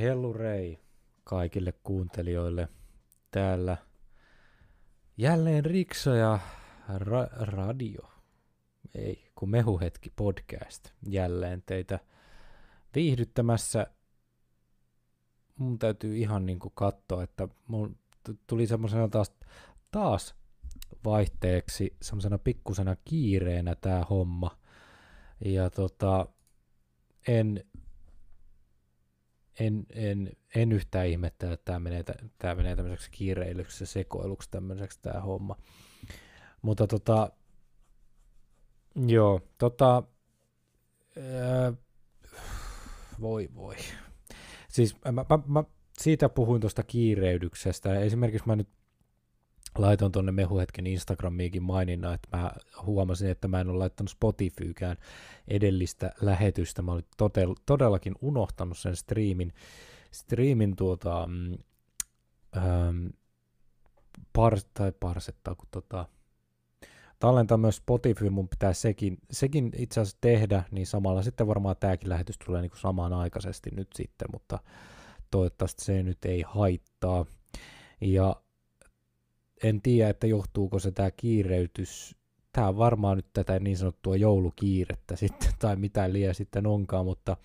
[0.00, 0.78] Hellurei
[1.24, 2.68] kaikille kuuntelijoille
[3.30, 3.76] täällä.
[5.16, 6.38] Jälleen Riksa ja
[6.98, 8.02] ra- radio.
[8.94, 11.98] Ei, kun Mehuhetki podcast jälleen teitä
[12.94, 13.86] viihdyttämässä.
[15.56, 17.98] Mun täytyy ihan niinku katsoa, että mun
[18.46, 19.32] tuli semmoisena taas,
[19.90, 20.34] taas
[21.04, 24.58] vaihteeksi semmoisena pikkusena kiireenä tämä homma.
[25.44, 26.26] Ja tota,
[27.28, 27.64] en
[29.60, 32.04] en, en, en yhtään ihmettää, että tämä menee,
[32.38, 35.56] tämä menee tämmöiseksi kiireilyksi ja sekoiluksi tämmöiseksi tämä homma.
[36.62, 37.30] Mutta tota,
[39.06, 40.02] joo, tota,
[41.42, 41.72] ää,
[43.20, 43.76] voi voi.
[44.68, 45.64] Siis mä, mä, mä
[45.98, 48.00] siitä puhuin tuosta kiireydyksestä.
[48.00, 48.68] Esimerkiksi mä nyt
[49.78, 52.50] laitoin tuonne Mehuhetken Instagramiikin maininnan, että mä
[52.82, 54.96] huomasin, että mä en ole laittanut Spotifykään
[55.48, 56.82] edellistä lähetystä.
[56.82, 57.04] Mä olin
[57.66, 59.52] todellakin unohtanut sen streamin,
[60.10, 61.58] streamin tuota, mm,
[62.56, 63.06] ähm,
[64.32, 66.06] par, tai parsettaa, kun tota,
[67.18, 72.08] tallentaa myös Spotify, mun pitää sekin, sekin itse asiassa tehdä, niin samalla sitten varmaan tämäkin
[72.08, 74.58] lähetys tulee niin kuin samaan aikaisesti nyt sitten, mutta
[75.30, 77.26] toivottavasti se nyt ei haittaa.
[78.00, 78.36] Ja
[79.62, 82.16] en tiedä, että johtuuko se tämä kiireytys,
[82.52, 87.36] tämä on varmaan nyt tätä niin sanottua joulukiirettä sitten, tai mitä liian sitten onkaan, mutta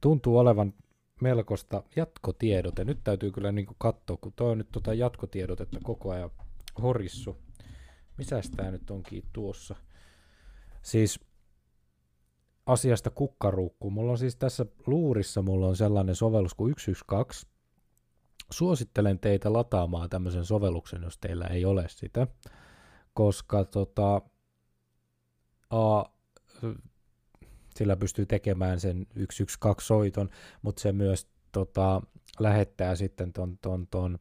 [0.00, 0.74] tuntuu olevan
[1.20, 2.84] melkoista jatkotiedote.
[2.84, 6.30] Nyt täytyy kyllä niin katsoa, kun tuo on nyt tota jatkotiedotetta koko ajan
[6.82, 7.36] horissu.
[8.18, 9.76] Misäs tämä nyt onkin tuossa?
[10.82, 11.20] Siis
[12.66, 13.90] asiasta kukkaruukku.
[13.90, 17.49] Mulla on siis tässä luurissa mulla on sellainen sovellus kuin 112,
[18.52, 22.26] suosittelen teitä lataamaan tämmöisen sovelluksen, jos teillä ei ole sitä,
[23.14, 24.22] koska tota,
[25.70, 26.04] a,
[27.74, 30.30] sillä pystyy tekemään sen 112 soiton,
[30.62, 32.02] mutta se myös tota,
[32.38, 34.18] lähettää sitten ton, ton, ton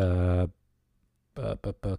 [0.00, 0.46] öö,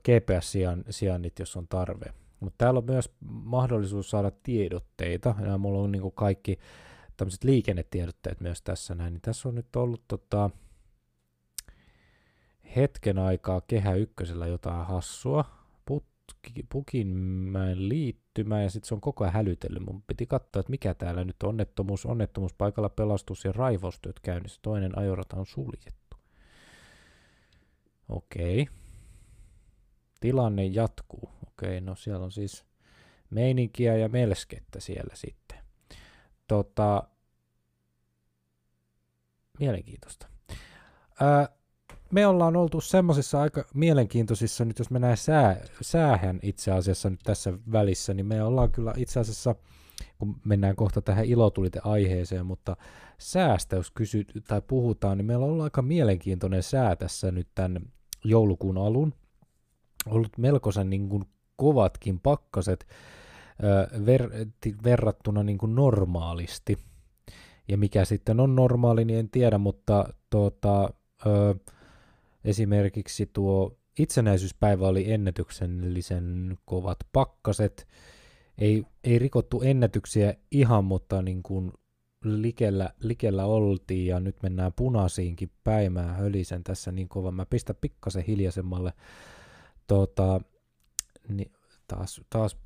[0.03, 2.05] GPS-sijainnit, jos on tarve.
[2.39, 3.11] Mutta täällä on myös
[3.43, 6.57] mahdollisuus saada tiedotteita, ja mulla on niinku kaikki
[7.17, 10.49] tämmöiset liikennetiedotteet myös tässä näin, niin tässä on nyt ollut tota,
[12.75, 15.45] hetken aikaa Kehä Ykkösellä jotain hassua.
[15.85, 19.85] Putki, Pukinmäen liittymä ja sitten se on koko ajan hälytellyt.
[19.85, 24.59] Mun piti katsoa, että mikä täällä nyt on onnettomuus, onnettomuus paikalla pelastus ja raivaustyöt käynnissä.
[24.61, 26.17] Toinen ajorata on suljettu.
[28.09, 28.67] Okei.
[30.19, 31.29] Tilanne jatkuu.
[31.47, 32.65] Okei, no siellä on siis
[33.29, 35.57] meininkiä ja melskettä siellä sitten.
[36.47, 37.03] Tota,
[39.59, 40.27] mielenkiintoista.
[41.21, 41.49] Ää,
[42.11, 47.53] me ollaan oltu semmoisissa aika mielenkiintoisissa, nyt jos mennään sää, säähän itse asiassa nyt tässä
[47.71, 49.55] välissä, niin me ollaan kyllä itse asiassa,
[50.19, 52.77] kun mennään kohta tähän ilotulite-aiheeseen, mutta
[53.17, 57.81] säästä jos kysyt tai puhutaan, niin meillä on ollut aika mielenkiintoinen sää tässä nyt tämän
[58.23, 59.13] joulukuun alun.
[60.05, 61.23] Ollut melkoisen niin kuin
[61.55, 62.87] kovatkin pakkaset
[64.05, 64.29] ver,
[64.83, 66.77] verrattuna niin kuin normaalisti.
[67.67, 70.89] Ja mikä sitten on normaali, niin en tiedä, mutta tuota,
[71.25, 71.55] ö,
[72.45, 77.87] Esimerkiksi tuo itsenäisyyspäivä oli ennätyksellisen kovat pakkaset.
[78.57, 81.71] Ei, ei rikottu ennätyksiä ihan, mutta niin kuin
[82.23, 87.31] likellä, likellä oltiin ja nyt mennään punaisiinkin päimään hölisen tässä niin kova.
[87.31, 88.93] Mä pistän pikkasen hiljaisemmalle
[89.87, 90.41] tuota,
[91.29, 91.51] niin
[91.87, 92.57] taas, taas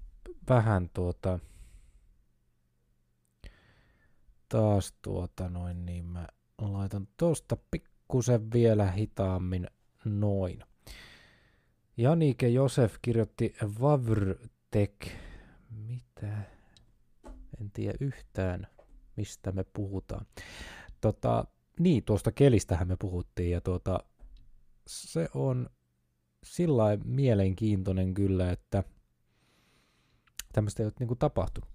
[0.50, 1.40] vähän tuota,
[4.50, 6.28] taas tuota noin, niin mä
[6.62, 9.68] laitan tuosta pik- pikkusen vielä hitaammin
[10.06, 10.64] noin.
[11.98, 15.08] Janike Josef kirjoitti Vavrtek.
[15.88, 16.42] Mitä?
[17.62, 18.68] En tiedä yhtään,
[19.16, 20.26] mistä me puhutaan.
[21.02, 21.46] Tota,
[21.80, 24.00] niin, tuosta kelistähän me puhuttiin ja tuota,
[24.88, 25.70] se on
[26.44, 28.84] sillä mielenkiintoinen kyllä, että
[30.54, 31.70] tämmöistä ei ole niin tapahtunut.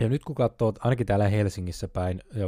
[0.00, 2.46] Ja nyt kun katsoo, ainakin täällä Helsingissä päin, ja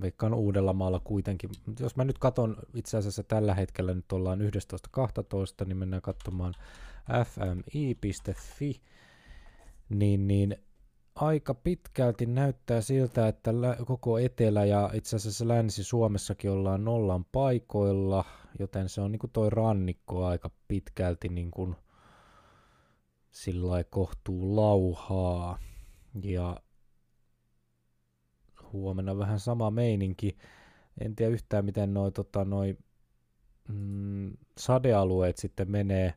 [0.00, 1.50] veikkaan Uudellamaalla kuitenkin,
[1.80, 6.54] jos mä nyt katson itse asiassa tällä hetkellä, nyt ollaan 11.12, niin mennään katsomaan
[7.24, 8.80] fmi.fi,
[9.88, 10.56] niin, niin
[11.14, 13.50] aika pitkälti näyttää siltä, että
[13.86, 18.24] koko Etelä ja itse asiassa Länsi-Suomessakin ollaan nollan paikoilla,
[18.58, 21.76] joten se on niin kuin toi rannikko aika pitkälti niin kuin
[23.30, 25.58] sillä kohtuu lauhaa.
[26.22, 26.56] Ja
[28.72, 30.36] huomenna vähän sama meininki.
[31.00, 32.76] En tiedä yhtään, miten noi, tota, noi
[33.68, 36.14] mm, sadealueet sitten menee.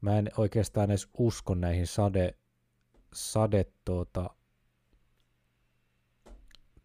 [0.00, 2.34] Mä en oikeastaan edes usko näihin sade,
[3.14, 4.30] sade tuota,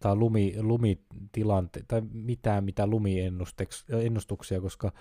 [0.08, 4.92] vastaa lumi, lumitilante tai mitään mitä lumiennustuksia, koska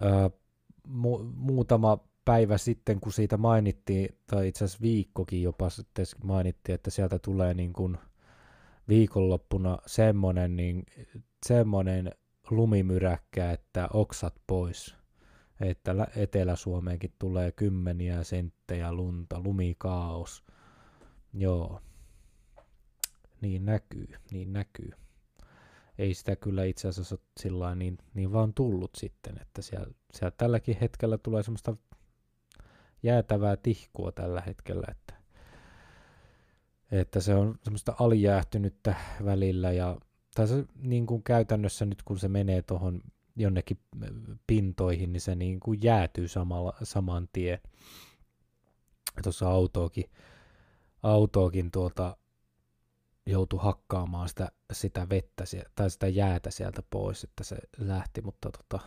[0.00, 0.30] ää,
[0.88, 6.90] mu, muutama päivä sitten, kun siitä mainittiin, tai itse asiassa viikkokin jopa sitten mainittiin, että
[6.90, 7.98] sieltä tulee niin kuin
[8.88, 10.84] viikonloppuna semmoinen, niin,
[11.46, 12.12] semmoinen
[12.50, 14.96] lumimyräkkä, että oksat pois.
[15.60, 20.44] Että Etelä-Suomeenkin tulee kymmeniä senttejä lunta, lumikaos.
[21.34, 21.80] Joo.
[23.40, 24.90] Niin näkyy, niin näkyy.
[25.98, 30.76] Ei sitä kyllä itse asiassa sillä niin, niin vaan tullut sitten, että siellä, siellä tälläkin
[30.80, 31.76] hetkellä tulee semmoista
[33.02, 35.11] jäätävää tihkua tällä hetkellä, että,
[36.92, 38.94] että se on semmoista alijäähtynyttä
[39.24, 39.96] välillä ja
[40.34, 43.00] tai se niin kuin käytännössä nyt kun se menee tuohon
[43.36, 43.78] jonnekin
[44.46, 47.60] pintoihin, niin se niin kuin jäätyy samalla, saman tien.
[49.22, 50.04] Tuossa autoakin,
[51.02, 52.16] autoakin tuota,
[53.26, 55.44] joutui hakkaamaan sitä, sitä vettä
[55.74, 58.86] tai sitä jäätä sieltä pois, että se lähti, mutta tota,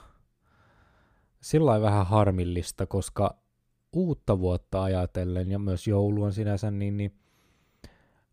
[1.41, 3.37] sillä vähän harmillista, koska
[3.93, 7.24] uutta vuotta ajatellen ja myös joulua sinänsä, niin, niin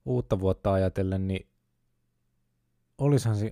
[0.05, 1.47] uutta vuotta ajatellen, niin
[2.99, 3.51] olisihan se,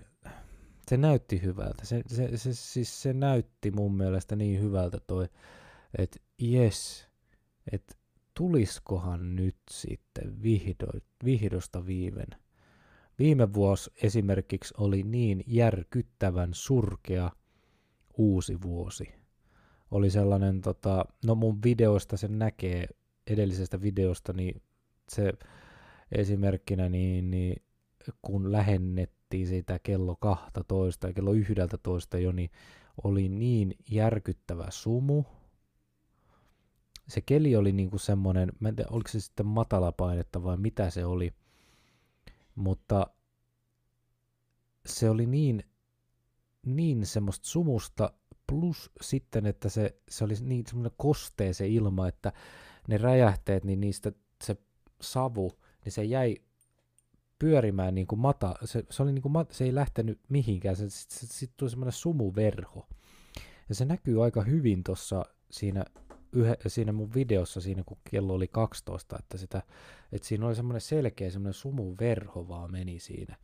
[0.88, 1.84] se näytti hyvältä.
[1.84, 5.28] Se, se, se, siis se näytti mun mielestä niin hyvältä toi,
[5.98, 7.08] että jes,
[7.72, 7.94] että
[8.34, 10.86] tuliskohan nyt sitten vihdo,
[11.24, 12.28] vihdosta viiven.
[13.18, 17.30] Viime vuosi esimerkiksi oli niin järkyttävän surkea
[18.16, 19.14] uusi vuosi.
[19.90, 22.86] Oli sellainen, tota, no mun videoista sen näkee,
[23.26, 24.62] edellisestä videosta, niin
[25.08, 25.32] se
[26.12, 27.62] esimerkkinä, niin, niin
[28.22, 32.50] kun lähennettiin sitä kello 12 ja kello 11 jo, niin
[33.04, 35.24] oli niin järkyttävä sumu.
[37.08, 41.04] Se keli oli niinku semmoinen, mä en tiedä, oliko se sitten matalapainetta vai mitä se
[41.04, 41.34] oli,
[42.54, 43.06] mutta
[44.86, 45.64] se oli niin,
[46.66, 48.12] niin semmoista sumusta,
[48.46, 52.32] plus sitten, että se, se oli niin semmoinen kostee se ilma, että
[52.88, 54.12] ne räjähteet, niin niistä
[54.44, 54.56] se
[55.00, 56.36] savu, niin se jäi
[57.38, 60.90] pyörimään niin kuin mata, se, se, oli niin kuin mat, se ei lähtenyt mihinkään, se,
[60.90, 62.88] sitten sit tuli semmoinen sumuverho.
[63.68, 65.84] Ja se näkyy aika hyvin tuossa siinä,
[66.32, 69.62] yhe, siinä mun videossa, siinä kun kello oli 12, että, sitä,
[70.12, 73.36] että siinä oli semmoinen selkeä semmoinen sumuverho vaan meni siinä.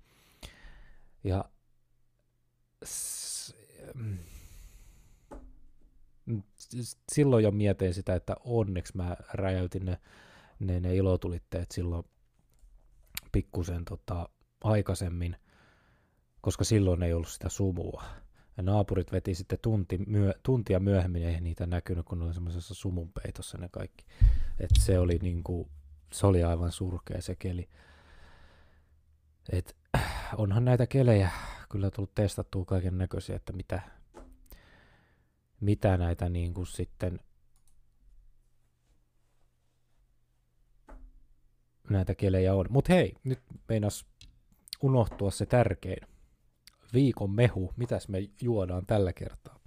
[1.24, 1.44] Ja
[7.12, 9.98] silloin jo mietin sitä, että onneksi mä räjäytin ne,
[10.58, 12.04] ne, ne ilotulitteet silloin
[13.36, 14.28] pikkusen tota,
[14.64, 15.36] aikaisemmin,
[16.40, 18.04] koska silloin ei ollut sitä sumua.
[18.56, 22.74] Ja naapurit veti sitten tunti, myö, tuntia myöhemmin, ei niitä näkynyt, kun ne oli semmoisessa
[22.74, 24.06] sumunpeitossa ne kaikki.
[24.60, 25.68] Et se oli niinku,
[26.12, 27.68] se oli aivan surkea se keli.
[29.52, 29.76] Et,
[30.36, 31.30] onhan näitä kelejä
[31.68, 33.80] kyllä tullut testattua kaiken näköisiä, että mitä,
[35.60, 37.20] mitä näitä niin kuin sitten
[41.90, 42.66] näitä kelejä on.
[42.70, 44.06] Mutta hei, nyt meinas
[44.82, 46.08] unohtua se tärkein.
[46.92, 49.58] Viikon mehu, mitäs me juodaan tällä kertaa?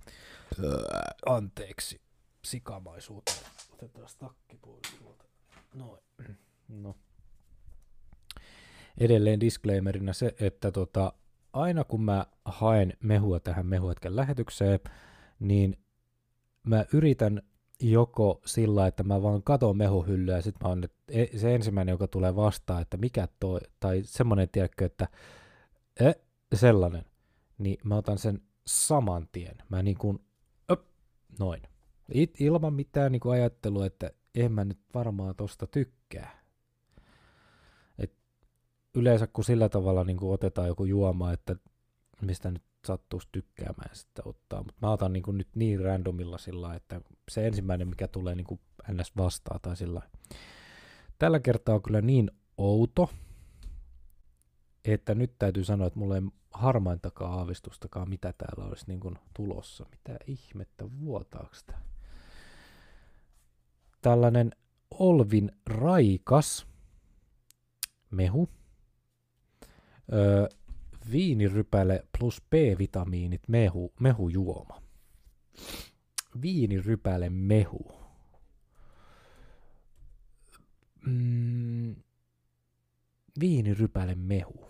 [0.63, 0.83] Öö,
[1.25, 2.01] anteeksi,
[2.45, 3.31] sikamaisuutta.
[3.73, 4.99] Otetaan takki pois
[5.73, 6.01] Noin.
[6.67, 6.95] No.
[8.97, 11.13] Edelleen disclaimerina se, että tota,
[11.53, 14.79] aina kun mä haen mehua tähän mehuetken lähetykseen,
[15.39, 15.77] niin
[16.63, 17.41] mä yritän
[17.79, 22.07] joko sillä, että mä vaan katon mehuhyllyä ja sitten mä oon e, se ensimmäinen, joka
[22.07, 25.07] tulee vastaan, että mikä toi, tai semmoinen, tiedätkö, että
[25.99, 26.11] e,
[26.53, 27.05] sellainen,
[27.57, 29.55] niin mä otan sen saman tien.
[29.69, 30.19] Mä niin kuin,
[30.71, 30.81] öp,
[31.39, 31.61] noin.
[32.13, 36.43] It, ilman mitään niin kuin ajattelua, että en mä nyt varmaan tosta tykkää.
[37.99, 38.13] Et
[38.95, 41.55] yleensä kun sillä tavalla niin kuin otetaan joku juoma, että
[42.21, 46.75] mistä nyt sattuisi tykkäämään sitten ottaa, mutta mä otan niin kuin nyt niin randomilla sillä
[46.75, 48.59] että se ensimmäinen, mikä tulee niin kuin
[48.91, 49.17] ns.
[49.17, 50.01] vastaa tai sillä
[51.19, 53.09] Tällä kertaa on kyllä niin outo,
[54.85, 56.21] että nyt täytyy sanoa, että mulla ei
[56.51, 59.85] harmaintakaan aavistustakaan, mitä täällä olisi niin kuin tulossa.
[59.91, 61.81] Mitä ihmettä, vuotaako tämä?
[64.01, 64.51] Tällainen
[64.91, 66.67] Olvin raikas
[68.11, 68.49] mehu.
[70.13, 70.47] Öö,
[71.11, 74.81] viinirypäle plus B-vitamiinit mehu, mehujuoma.
[76.41, 77.91] Viinirypäle mehu.
[81.05, 81.95] Mm,
[83.39, 84.65] viinirypäle mehu.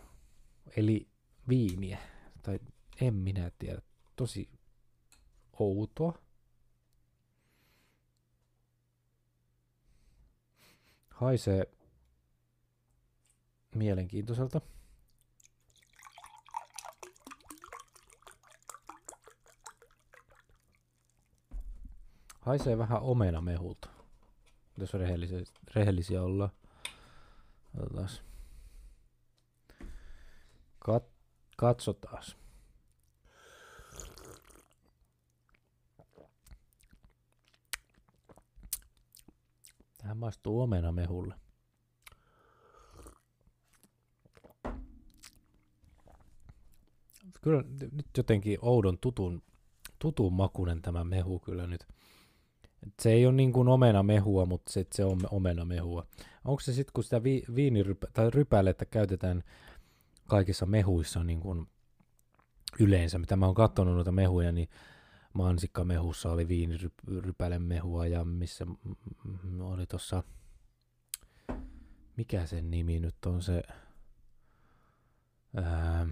[0.76, 1.08] Eli
[1.50, 1.98] viiniä.
[2.44, 2.60] Tai
[3.02, 3.82] en minä tiedä.
[4.16, 4.50] Tosi
[5.60, 6.22] outoa.
[11.10, 11.72] Haisee
[13.76, 14.62] mielenkiintoiselta.
[22.40, 23.90] Haisee vähän omenamehulta.
[24.78, 25.40] Jos rehellisiä,
[25.76, 26.50] rehellisiä ollaan.
[27.74, 28.10] Katsotaan.
[30.80, 31.04] Kat,
[31.58, 32.24] katsotaan.
[39.98, 41.36] Tähän maistuu omenamehulle.
[47.42, 49.44] Kyllä nyt jotenkin oudon tutun,
[50.00, 51.88] tutun makunen tämä mehu kyllä nyt.
[52.88, 56.08] Et se ei ole niin kuin omenamehua, mutta se, se on omenamehua.
[56.46, 58.32] Onko se sitten, kun sitä vi, viinirypä, tai
[58.92, 59.44] käytetään
[60.28, 61.68] kaikissa mehuissa niin kuin
[62.80, 64.70] yleensä, mitä mä oon katsonut noita mehuja, niin
[65.34, 68.66] mansikkamehussa oli viinirypälemehua ja missä
[69.60, 70.24] oli tuossa,
[72.18, 73.64] mikä sen nimi nyt on se,
[75.56, 76.08] ää,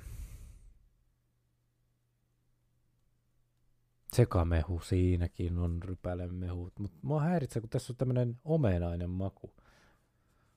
[4.17, 9.53] sekamehu siinäkin on rypälemehu, mutta mua häiritsee, kun tässä on tämmöinen omenainen maku.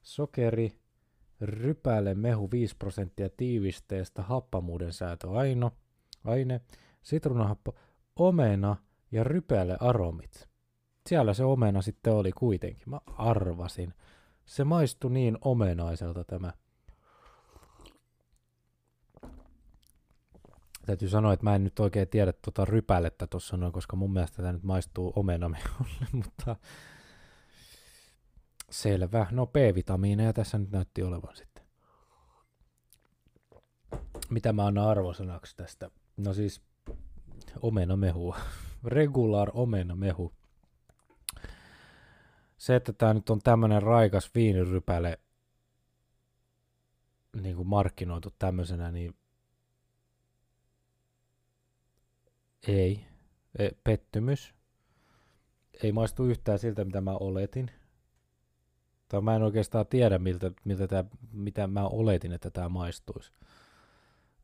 [0.02, 0.73] Sokeri,
[1.40, 5.71] rypälemehu 5 prosenttia tiivisteestä, happamuuden säätö aino,
[6.25, 6.61] aine,
[7.02, 7.75] sitruunahappo,
[8.17, 8.76] omena
[9.12, 10.49] ja rypäle aromit.
[11.09, 12.90] Siellä se omena sitten oli kuitenkin.
[12.90, 13.95] Mä arvasin.
[14.45, 16.52] Se maistui niin omenaiselta tämä.
[20.91, 24.37] Täytyy sanoa, että mä en nyt oikein tiedä tuota rypälettä tuossa noin, koska mun mielestä
[24.37, 26.57] tämä nyt maistuu omenamehulle, mutta
[28.71, 29.27] selvä.
[29.31, 31.65] No B-vitamiineja tässä nyt näytti olevan sitten.
[34.31, 35.91] Mitä mä annan arvosanaksi tästä?
[36.17, 36.63] No siis
[37.63, 38.39] omenamehua.
[38.85, 40.33] Regular omenamehu.
[42.59, 45.21] Se, että tämä nyt on tämmöinen raikas viinirypäle
[47.43, 49.20] niin kuin markkinoitu tämmöisenä, niin
[52.69, 53.05] ei.
[53.59, 54.55] E, pettymys.
[55.83, 57.71] Ei maistu yhtään siltä, mitä mä oletin.
[59.09, 63.33] Tai mä en oikeastaan tiedä, miltä, miltä tää, mitä mä oletin, että tämä maistuisi.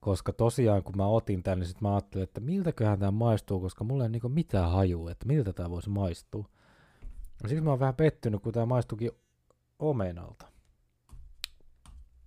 [0.01, 3.85] Koska tosiaan, kun mä otin tänne, niin sit mä ajattelin, että miltäköhän tämä maistuu, koska
[3.85, 6.49] mulla ei niinku mitään hajua, että miltä tämä voisi maistua.
[7.43, 9.11] Ja siksi mä oon vähän pettynyt, kun tämä maistukin
[9.79, 10.47] omenalta.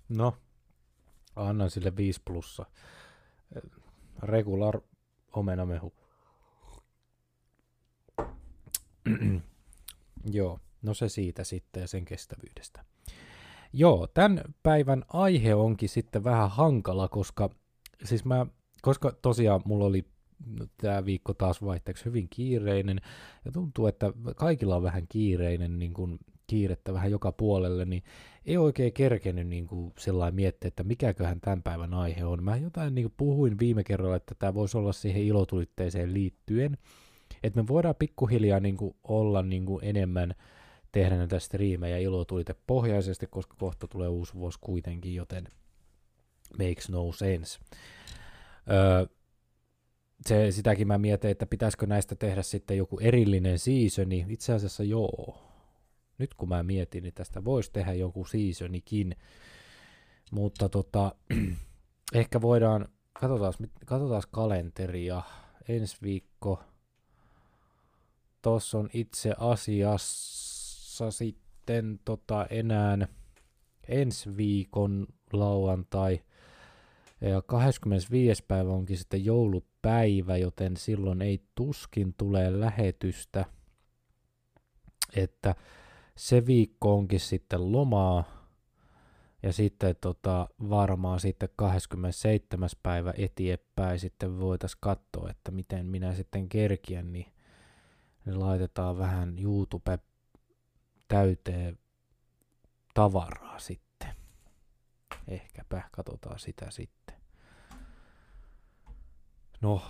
[0.10, 0.38] No,
[1.36, 2.66] annan sille 5 plussa.
[4.24, 4.82] Regular
[5.40, 5.94] omenamehu.
[10.32, 12.86] Joo, no se siitä sitten ja sen kestävyydestä.
[13.74, 17.50] Joo, tämän päivän aihe onkin sitten vähän hankala, koska
[18.04, 18.46] siis mä,
[18.82, 20.06] koska tosiaan mulla oli
[20.78, 23.02] tämä viikko taas vaihteeksi hyvin kiireinen,
[23.46, 26.20] ja tuntuu, että kaikilla on vähän kiireinen, niin kuin
[26.50, 28.04] kiirettä vähän joka puolelle, niin
[28.46, 32.44] ei oikein kerkenyt niin kuin sellainen miettiä, että mikäköhän tämän päivän aihe on.
[32.44, 36.78] Mä jotain niin kuin puhuin viime kerralla, että tämä voisi olla siihen ilotulitteeseen liittyen,
[37.44, 40.34] että me voidaan pikkuhiljaa niin kuin olla niin kuin enemmän
[40.92, 45.48] tehdä näitä striimejä ilotulite pohjaisesti, koska kohta tulee uusi vuosi kuitenkin, joten
[46.58, 47.60] makes no sense.
[48.72, 49.06] Öö,
[50.28, 54.26] se, sitäkin mä mietin, että pitäisikö näistä tehdä sitten joku erillinen seasoni.
[54.30, 55.49] Itse asiassa joo.
[56.20, 59.16] Nyt kun mä mietin, niin tästä voisi tehdä joku seasonikin.
[60.32, 61.16] Mutta tota,
[62.14, 63.54] ehkä voidaan, katsotaan,
[63.86, 65.22] katsotaan kalenteria.
[65.70, 66.64] Ensi viikko.
[68.42, 73.08] Tuossa on itse asiassa sitten tota enää
[73.88, 76.20] ensi viikon lauantai
[77.22, 78.44] ja 25.
[78.48, 83.46] päivä onkin sitten joulupäivä, joten silloin ei tuskin tule lähetystä.
[85.16, 85.56] Että
[86.20, 88.24] se viikko onkin sitten lomaa.
[89.44, 92.70] Ja sitten tota, varmaan sitten 27.
[92.84, 97.34] päivä eteenpäin sitten voitaisiin katsoa, että miten minä sitten kerkiän, niin,
[98.26, 100.00] niin laitetaan vähän YouTube
[101.08, 101.80] täyteen
[102.94, 104.10] tavaraa sitten
[105.28, 107.16] ehkäpä katsotaan sitä sitten.
[109.62, 109.82] No,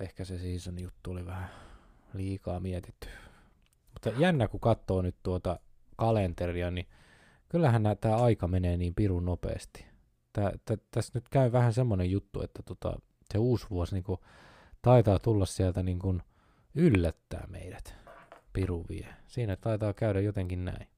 [0.00, 1.50] ehkä se season juttu oli vähän
[2.14, 3.08] liikaa mietitty.
[3.92, 5.60] Mutta jännä, kun katsoo nyt tuota
[5.96, 6.86] kalenteria, niin
[7.48, 9.86] kyllähän tämä aika menee niin pirun nopeasti.
[10.32, 13.00] Tää, tä, tässä nyt käy vähän semmoinen juttu, että tota,
[13.32, 14.18] se uusi vuosi niin
[14.82, 16.22] taitaa tulla sieltä niin
[16.74, 17.94] yllättää meidät
[18.52, 19.14] piru vie.
[19.26, 20.88] Siinä taitaa käydä jotenkin näin.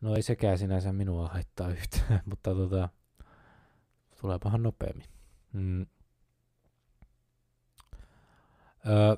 [0.00, 2.88] No ei sekään sinänsä minua haittaa yhtään, mutta tota,
[4.20, 5.06] tuleepahan nopeammin.
[5.52, 5.86] Mm.
[8.86, 9.16] Öö,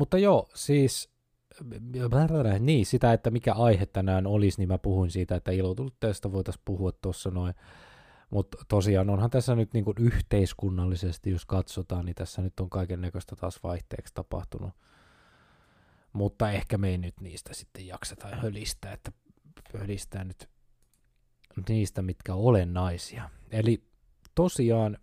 [0.00, 1.10] mutta joo, siis
[2.58, 6.92] niin, sitä, että mikä aihe tänään olisi, niin mä puhuin siitä, että ilotulitteesta voitaisiin puhua
[6.92, 7.54] tuossa noin.
[8.30, 13.36] Mutta tosiaan onhan tässä nyt niin yhteiskunnallisesti, jos katsotaan, niin tässä nyt on kaiken näköistä
[13.36, 14.70] taas vaihteeksi tapahtunut.
[16.12, 19.12] Mutta ehkä me ei nyt niistä sitten jakseta hölistää, että
[19.78, 20.48] hölistää nyt
[21.68, 23.30] niistä, mitkä olennaisia.
[23.50, 23.82] Eli
[24.34, 24.98] tosiaan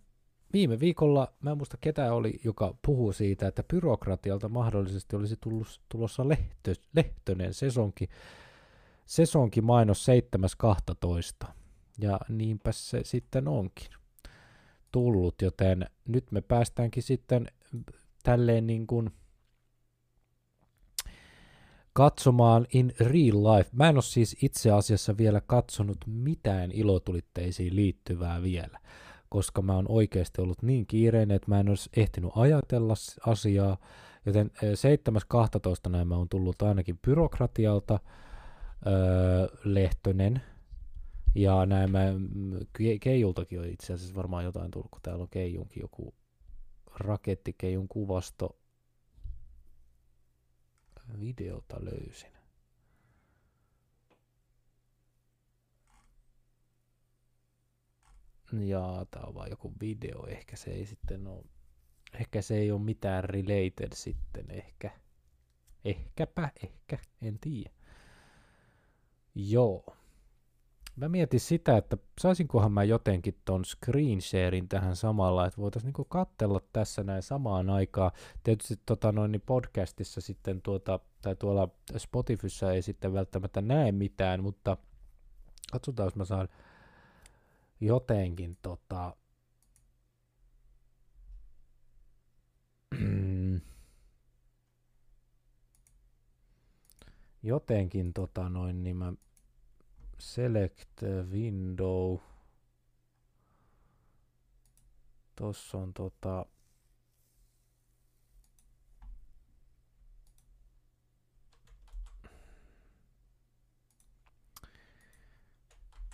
[0.52, 5.80] viime viikolla, mä en muista ketä oli, joka puhuu siitä, että byrokratialta mahdollisesti olisi tullut,
[5.88, 8.08] tulossa lehtö, lehtönen sesonki,
[9.06, 10.06] sesonki mainos
[11.44, 11.48] 7.12.
[11.98, 13.90] Ja niinpä se sitten onkin
[14.92, 17.46] tullut, joten nyt me päästäänkin sitten
[18.22, 19.10] tälleen niin kuin
[21.92, 23.70] katsomaan in real life.
[23.72, 28.78] Mä en ole siis itse asiassa vielä katsonut mitään ilotulitteisiin liittyvää vielä,
[29.28, 32.94] koska mä oon oikeasti ollut niin kiireinen, että mä en olisi ehtinyt ajatella
[33.26, 33.76] asiaa,
[34.26, 34.50] joten
[35.84, 35.90] 7.12.
[35.90, 38.00] näin mä oon tullut ainakin byrokratialta
[38.86, 40.42] öö, Lehtonen,
[41.34, 42.04] ja näin mä,
[43.00, 46.14] Keijultakin on itse asiassa varmaan jotain tullut, kun täällä on Keijunkin joku
[46.94, 48.56] rakettikeijun kuvasto.
[51.20, 52.37] Videota löysin.
[58.52, 61.44] Ja tää on vaan joku video, ehkä se ei sitten ole,
[62.20, 64.90] ehkä se ei ole mitään related sitten, ehkä.
[65.84, 67.70] Ehkäpä, ehkä, en tiedä.
[69.34, 69.98] Joo
[70.98, 76.04] mä mietin sitä, että saisinkohan mä jotenkin ton screen sharein tähän samalla, että voitaisiin niinku
[76.04, 78.10] katsella tässä näin samaan aikaan.
[78.44, 84.42] Tietysti tota noin, niin podcastissa sitten tuota, tai tuolla Spotifyssa ei sitten välttämättä näe mitään,
[84.42, 84.76] mutta
[85.72, 86.48] katsotaan, jos mä saan
[87.80, 89.16] jotenkin tota,
[97.42, 99.12] jotenkin tota noin, niin mä
[100.18, 102.18] select window.
[105.36, 106.46] Tossa on tota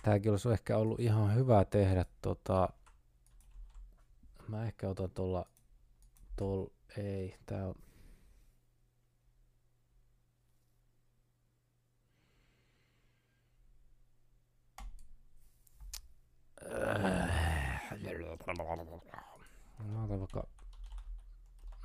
[0.05, 2.69] Tääkin olisi ehkä ollut ihan hyvä tehdä tota
[4.47, 5.45] Mä ehkä otan tuolla
[6.35, 7.75] tol ei, tää on
[19.83, 20.47] Mä otan vaikka,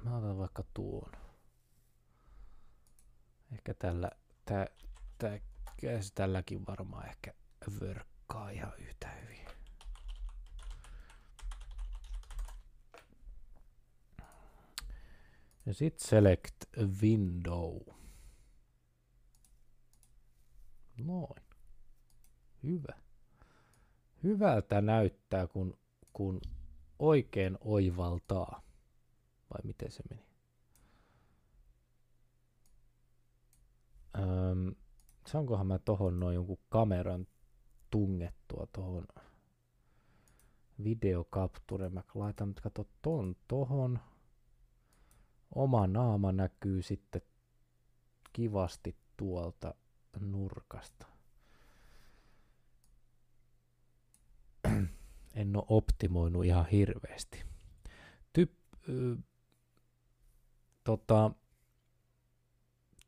[0.04, 1.12] mä otan vaikka tuon.
[3.52, 4.10] Ehkä tällä,
[4.44, 4.66] tää,
[5.18, 5.38] tää,
[6.14, 7.39] tälläkin varmaan ehkä
[7.80, 9.46] vörkkaa ihan yhtä hyvin.
[15.66, 16.56] Ja sit select
[17.02, 17.78] window.
[20.96, 21.42] Noin.
[22.62, 23.00] Hyvä
[24.22, 25.78] hyvältä näyttää, kun,
[26.12, 26.40] kun
[26.98, 28.62] oikein oivaltaa.
[29.50, 30.22] Vai miten se meni?
[34.18, 34.74] Öm,
[35.26, 37.26] saankohan mä tohon noin jonkun kameran
[37.90, 39.06] tungettua tohon
[40.84, 41.88] videokapture.
[41.88, 43.98] Mä laitan nyt kato ton tohon.
[45.54, 47.22] Oma naama näkyy sitten
[48.32, 49.74] kivasti tuolta
[50.20, 51.06] nurkasta.
[55.34, 57.42] en ole optimoinut ihan hirveästi.
[58.32, 58.52] Typ,
[58.88, 59.16] ö,
[60.84, 61.30] tota,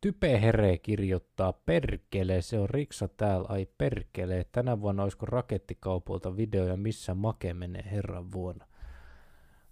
[0.02, 6.76] Type Here kirjoittaa, perkele, se on Riksa täällä, ai perkele, tänä vuonna olisiko rakettikaupolta videoja,
[6.76, 8.66] missä Make menee herran vuonna.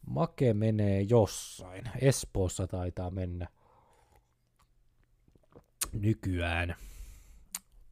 [0.06, 3.48] Make menee jossain, Espoossa taitaa mennä
[5.92, 6.74] nykyään.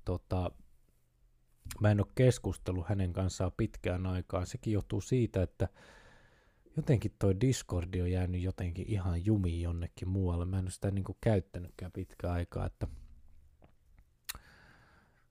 [0.05, 0.51] Tota,
[1.81, 4.47] mä en ole keskustellut hänen kanssaan pitkään aikaan.
[4.47, 5.69] Sekin johtuu siitä, että
[6.79, 10.45] jotenkin toi Discordi on jäänyt jotenkin ihan jumiin jonnekin muualle.
[10.45, 12.87] Mä en ole sitä niinku käyttänytkään pitkään aikaa, että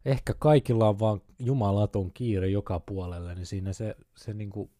[0.06, 4.72] ehkä kaikilla on vaan jumalaton kiire joka puolelle, niin siinä se, se, niinku,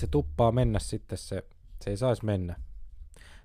[0.00, 1.42] se tuppaa mennä sitten se,
[1.84, 2.56] se ei saisi mennä.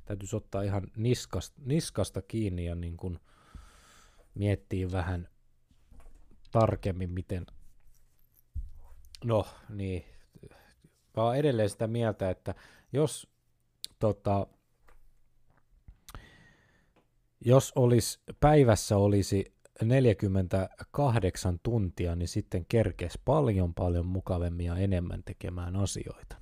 [0.06, 3.20] Täytyisi ottaa ihan niskasta, niskasta kiinni ja niin kuin
[4.36, 5.30] miettiä vähän
[6.52, 7.46] tarkemmin, miten...
[9.26, 10.17] No, niin.
[11.18, 12.56] Mä oon edelleen sitä mieltä, että
[12.94, 13.28] jos
[14.00, 14.48] tota,
[17.46, 19.54] jos olisi, päivässä olisi
[19.84, 26.38] 48 tuntia, niin sitten kerkes paljon paljon mukavemmin ja enemmän tekemään asioita.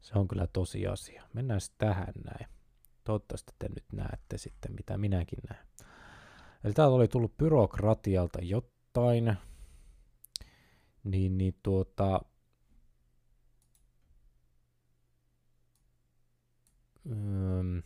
[0.00, 1.22] Se on kyllä tosi asia.
[1.32, 2.46] Mennään sitten tähän näin.
[3.04, 5.66] Toivottavasti te nyt näette sitten, mitä minäkin näen.
[6.64, 9.36] Eli täältä oli tullut byrokratialta jotain,
[11.04, 12.20] niin, niin tuota,
[17.10, 17.82] Öm,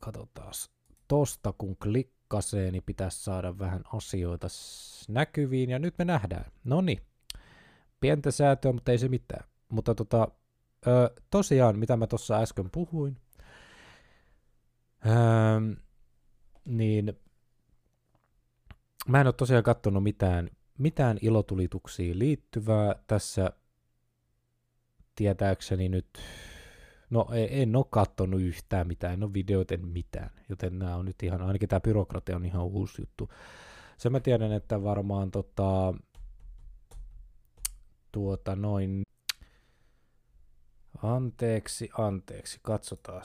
[0.00, 0.52] katsotaan.
[1.08, 4.46] Tosta kun klikkasee, niin pitäisi saada vähän asioita
[5.08, 6.52] näkyviin, ja nyt me nähdään.
[6.64, 7.00] No niin,
[8.00, 9.44] pientä säätöä, mutta ei se mitään.
[9.68, 10.28] Mutta tota,
[10.86, 13.16] ö, tosiaan, mitä mä tuossa äsken puhuin,
[15.06, 15.10] ö,
[16.64, 17.20] niin
[19.08, 23.52] mä en ole tosiaan katsonut mitään, mitään ilotulituksiin liittyvää tässä
[25.14, 26.18] tietääkseni nyt
[27.10, 31.42] No en ole katsonut yhtään mitään, en ole videoiden mitään, joten nämä on nyt ihan,
[31.42, 33.30] ainakin tämä byrokratia on ihan uusi juttu.
[33.96, 35.94] Se mä tiedän, että varmaan tota,
[38.12, 39.02] tuota noin,
[41.02, 43.22] anteeksi, anteeksi, katsotaan.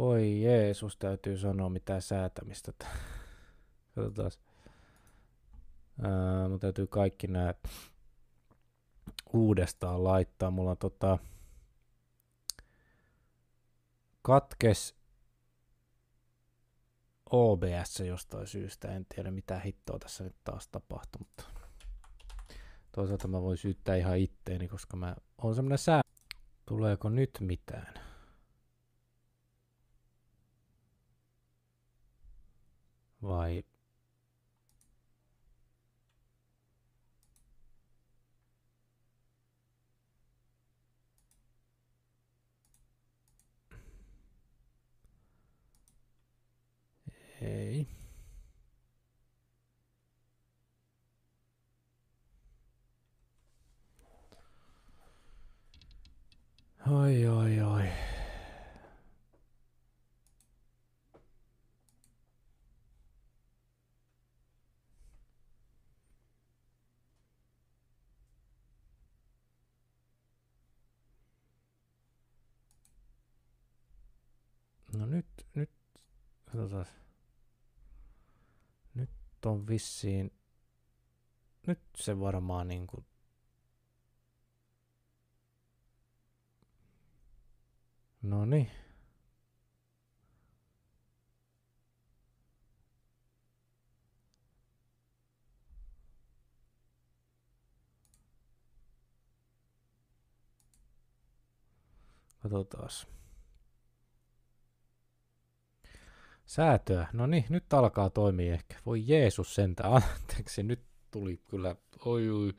[0.00, 2.72] Voi Jeesus, täytyy sanoa mitä säätämistä.
[3.94, 4.30] Katsotaan.
[6.02, 7.54] Ää, mun täytyy kaikki nämä
[9.32, 10.50] uudestaan laittaa.
[10.50, 11.18] Mulla on tota,
[14.22, 14.94] katkes
[17.30, 18.88] OBS jostain syystä.
[18.88, 21.44] En tiedä mitä hittoa tässä nyt taas tapahtuu, mutta
[22.92, 26.02] toisaalta mä voin syyttää ihan itteeni, koska mä oon semmonen sää.
[26.66, 28.09] Tuleeko nyt mitään?
[33.20, 33.64] Vai
[47.40, 47.86] Ei.
[56.86, 58.09] Oi, oi, oi.
[74.96, 75.70] No nyt, nyt,
[76.44, 76.86] katsotaan
[79.46, 80.32] on vissiin,
[81.66, 83.06] nyt se varmaan niin kuin
[88.22, 88.70] No niin.
[102.42, 103.19] Katsotaan.
[106.50, 107.06] Säätöä.
[107.12, 108.76] No niin, nyt alkaa toimia ehkä.
[108.86, 109.82] Voi Jeesus sentä.
[109.94, 111.76] Anteeksi, nyt tuli kyllä.
[112.04, 112.52] Oi, oi.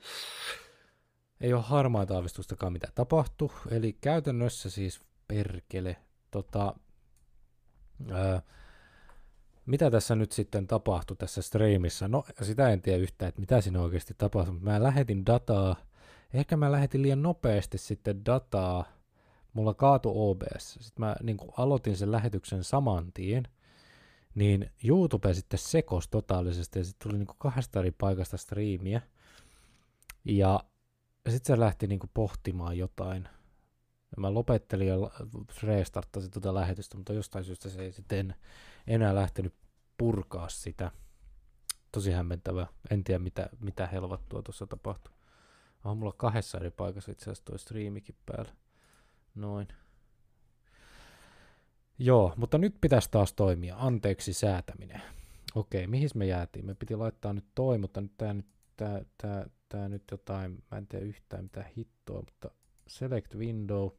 [1.42, 3.52] Ei ole harmaa aavistustakaan mitä tapahtuu.
[3.72, 5.98] Eli käytännössä siis perkele.
[6.32, 6.76] Tota,
[8.12, 8.42] ää,
[9.66, 12.08] mitä tässä nyt sitten tapahtui tässä streamissa?
[12.08, 14.60] No sitä en tiedä yhtään, että mitä siinä oikeasti tapahtui.
[14.60, 15.76] Mä lähetin dataa.
[16.34, 18.86] Ehkä mä lähetin liian nopeasti sitten dataa.
[19.54, 20.74] Mulla kaatu OBS.
[20.74, 23.48] Sitten mä niin aloitin sen lähetyksen saman tien–
[24.36, 29.02] niin YouTube sitten sekos totaalisesti ja sitten tuli niinku kahdesta eri paikasta striimiä.
[30.26, 30.60] Ja
[31.30, 33.24] sitten se lähti niinku pohtimaan jotain.
[34.16, 34.96] Ja mä lopettelin ja
[35.64, 38.36] restarttasin tuota lähetystä, mutta jostain syystä se ei sitten
[38.88, 39.54] enää lähtenyt
[39.98, 40.92] purkaa sitä.
[41.92, 42.68] Tosi hämmentävä.
[42.90, 45.14] En tiedä mitä, mitä helvattua tuossa tapahtui.
[45.84, 48.52] On mulla kahdessa eri paikassa itse asiassa toi striimikin päällä.
[49.36, 49.68] Noin.
[52.04, 53.76] Joo, mutta nyt pitäisi taas toimia.
[53.78, 55.02] Anteeksi säätäminen.
[55.56, 56.66] Okei, mihin me jäätiin?
[56.66, 60.78] Me piti laittaa nyt toi, mutta nyt tää, nyt, tää, tää, tää nyt jotain, mä
[60.78, 62.52] en tiedä yhtään mitä hittoa, mutta
[62.88, 63.90] select window.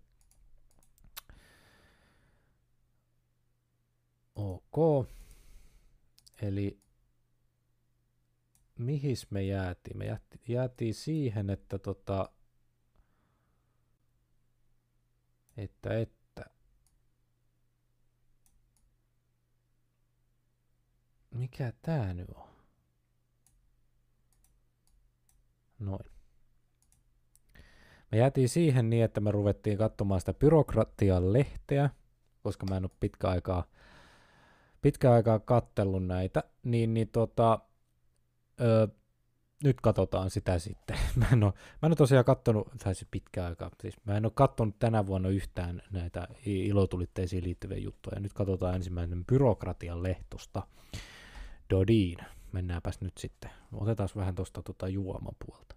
[4.34, 5.08] Ok.
[6.42, 6.78] Eli
[8.78, 9.98] mihin me jäätiin?
[9.98, 12.30] Me jäätiin siihen, että tota,
[15.56, 16.21] että, että
[21.33, 22.49] Mikä tää nyt on?
[25.79, 26.12] Noin.
[28.12, 31.90] Me jäätiin siihen niin, että me ruvettiin katsomaan sitä byrokratian lehteä,
[32.42, 33.64] koska mä en ole pitkä aikaa,
[34.81, 37.59] pitkä aikaa kattellut näitä, niin, niin tota,
[38.61, 38.88] ö,
[39.64, 40.99] nyt katsotaan sitä sitten.
[41.16, 44.27] Mä en ole, mä en ole tosiaan katsonut, tai siis pitkä aikaa, siis mä en
[44.27, 48.21] ole katsonut tänä vuonna yhtään näitä ilotulitteisiin liittyviä juttuja.
[48.21, 50.62] Nyt katsotaan ensimmäinen byrokratian lehtosta.
[51.72, 52.18] Dodiin.
[52.52, 53.50] Mennäänpäs nyt sitten.
[53.72, 55.74] Otetaan vähän tuosta tota juomapuolta.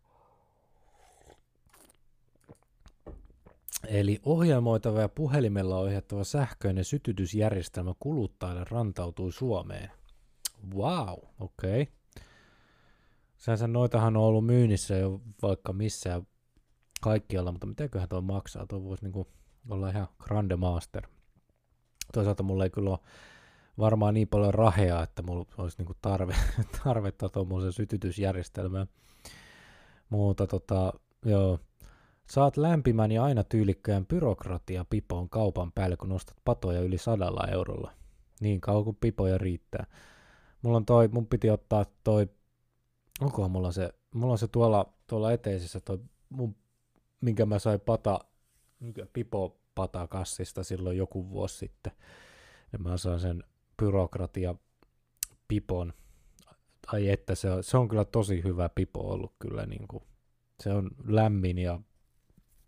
[3.88, 9.92] Eli ohjelmoitava ja puhelimella ohjattava sähköinen sytytysjärjestelmä kuluttajalle rantautui Suomeen.
[10.76, 11.82] Wow, okei.
[11.82, 11.94] Okay.
[13.38, 16.28] Sänsä noitahan on ollut myynnissä jo vaikka missään
[17.02, 18.68] kaikkialla, mutta mitenköhän tuo maksaa?
[18.68, 19.28] Tuo voisi niinku
[19.70, 21.08] olla ihan grande master.
[22.14, 23.00] Toisaalta mulla ei kyllä ole
[23.80, 26.36] varmaan niin paljon rahea, että mulla olisi niinku tarve,
[26.84, 28.88] tarvetta tuommoisen sytytysjärjestelmään.
[30.10, 30.94] Mutta tota,
[31.26, 31.60] joo,
[32.30, 37.92] Saat lämpimän ja aina tyylikkään byrokratia pipoon kaupan päälle, kun nostat patoja yli sadalla eurolla.
[38.42, 39.86] Niin kauan kuin pipoja riittää.
[40.62, 42.30] Mulla on toi, mun piti ottaa toi,
[43.22, 46.56] onkohan mulla se, mulla on se tuolla, tuolla eteisessä toi mun,
[47.22, 48.20] minkä mä sain pata,
[49.14, 51.94] pipo pata kassista silloin joku vuosi sitten.
[52.74, 53.44] Ja mä saan sen
[53.78, 54.56] byrokratia
[55.48, 55.94] pipon.
[56.88, 60.04] Ai että se on, se on kyllä tosi hyvä pipo ollut kyllä niin kuin,
[60.60, 61.80] se on lämmin ja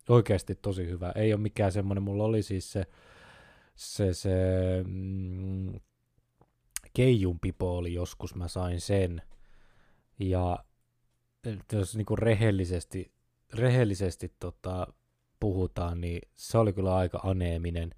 [0.09, 1.11] oikeasti tosi hyvä.
[1.15, 2.83] Ei ole mikään semmoinen, mulla oli siis se,
[3.75, 4.35] se, se
[4.87, 5.79] mm,
[6.93, 9.21] keijun pipo oli joskus, mä sain sen.
[10.19, 10.63] Ja
[11.71, 13.11] jos niinku rehellisesti,
[13.53, 14.87] rehellisesti tota,
[15.39, 17.95] puhutaan, niin se oli kyllä aika aneeminen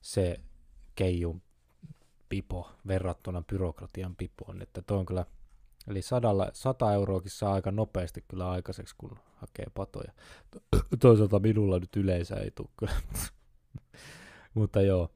[0.00, 0.40] se
[0.94, 1.42] keijun
[2.32, 5.26] pipo verrattuna byrokratian pipoon, että toi on kyllä
[5.88, 10.12] Eli sadalla, sata euroakin saa aika nopeasti kyllä aikaiseksi, kun hakee patoja.
[11.00, 12.92] Toisaalta minulla nyt yleensä ei tule kyllä.
[14.54, 15.10] Mutta joo.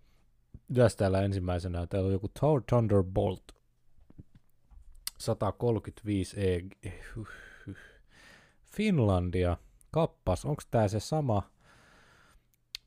[0.75, 3.43] Tässä täällä ensimmäisenä, täällä on joku Thor Thunderbolt
[5.19, 6.61] 135 e.
[8.77, 9.57] Finlandia.
[9.91, 11.51] Kappas, onko tämä se sama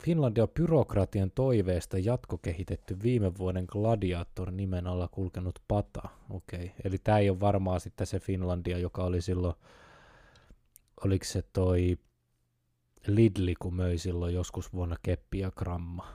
[0.03, 6.09] Finlandia byrokratian toiveesta jatkokehitetty viime vuoden Gladiator nimen alla kulkenut pata.
[6.29, 6.69] Okei, okay.
[6.83, 9.55] eli tämä ei ole varmaan sitten se Finlandia, joka oli silloin,
[11.05, 11.97] oliko se toi
[13.07, 16.07] Lidli, kun möi silloin joskus vuonna keppi ja gramma.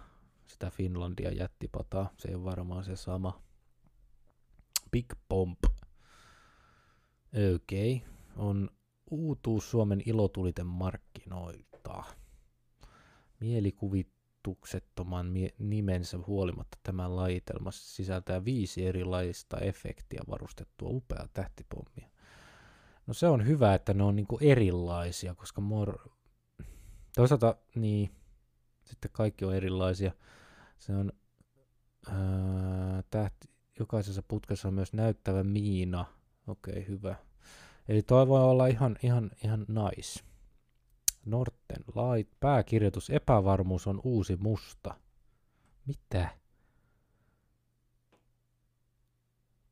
[0.46, 3.42] Sitä Finlandia jättipataa, se ei ole varmaan se sama.
[4.90, 5.58] Big Pomp.
[7.54, 8.08] Okei, okay.
[8.36, 8.70] on
[9.10, 12.04] uutuus Suomen ilotuliten markkinoilta.
[13.44, 22.08] Mielikuvituksettoman mie- nimensä huolimatta tämä lajitelma sisältää viisi erilaista efektiä varustettua upea tähtipommia.
[23.06, 25.98] No se on hyvä, että ne on niinku erilaisia, koska mor...
[27.16, 28.10] toisaalta niin,
[28.84, 30.12] sitten kaikki on erilaisia.
[30.78, 31.12] Se on
[32.08, 36.04] ää, tähti, jokaisessa putkessa on myös näyttävä miina.
[36.46, 37.14] Okei, okay, hyvä.
[37.88, 40.24] Eli toi voi olla ihan, ihan, ihan nice.
[41.74, 44.94] Norten Light, pääkirjoitus, epävarmuus on uusi musta.
[45.86, 46.28] Mitä?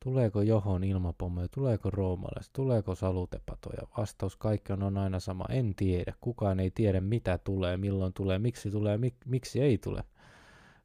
[0.03, 3.87] Tuleeko johon ilmapommeja, tuleeko roomalaiset, tuleeko salutepatoja?
[3.97, 6.13] Vastaus kaikki on aina sama, en tiedä.
[6.21, 10.03] Kukaan ei tiedä mitä tulee, milloin tulee, miksi tulee, mik, miksi ei tule.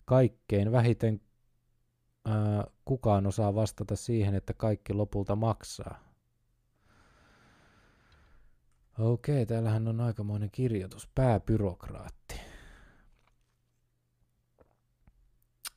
[0.05, 1.21] Kaikkein vähiten
[2.25, 6.08] ää, kukaan osaa vastata siihen, että kaikki lopulta maksaa.
[8.99, 11.09] Okei, täällähän on aikamoinen kirjoitus.
[11.15, 12.41] Pääbyrokraatti.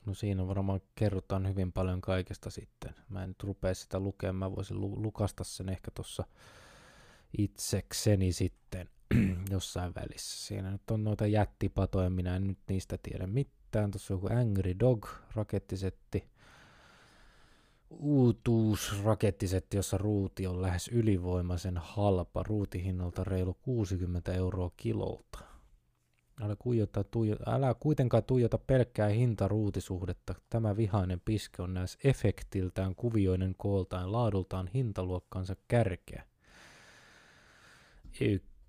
[0.05, 2.95] No siinä varmaan kerrotaan hyvin paljon kaikesta sitten.
[3.09, 6.23] Mä en nyt rupea sitä lukemaan, mä voisin lu- lukasta sen ehkä tuossa
[7.37, 8.89] itsekseni sitten
[9.51, 10.47] jossain välissä.
[10.47, 13.91] Siinä nyt on noita jättipatoja, minä en nyt niistä tiedä mitään.
[13.91, 16.31] Tuossa on joku Angry Dog rakettisetti
[17.99, 25.39] uutuusrakettisetti, jossa ruuti on lähes ylivoimaisen halpa, ruutihinnalta reilu 60 euroa kilolta.
[26.41, 30.35] Älä, kuijota, tuijo, älä kuitenkaan tuijota pelkkää hintaruutisuhdetta.
[30.49, 36.23] Tämä vihainen piske on näissä efektiltään, kuvioinen kooltaan, laadultaan hintaluokkansa kärkeä.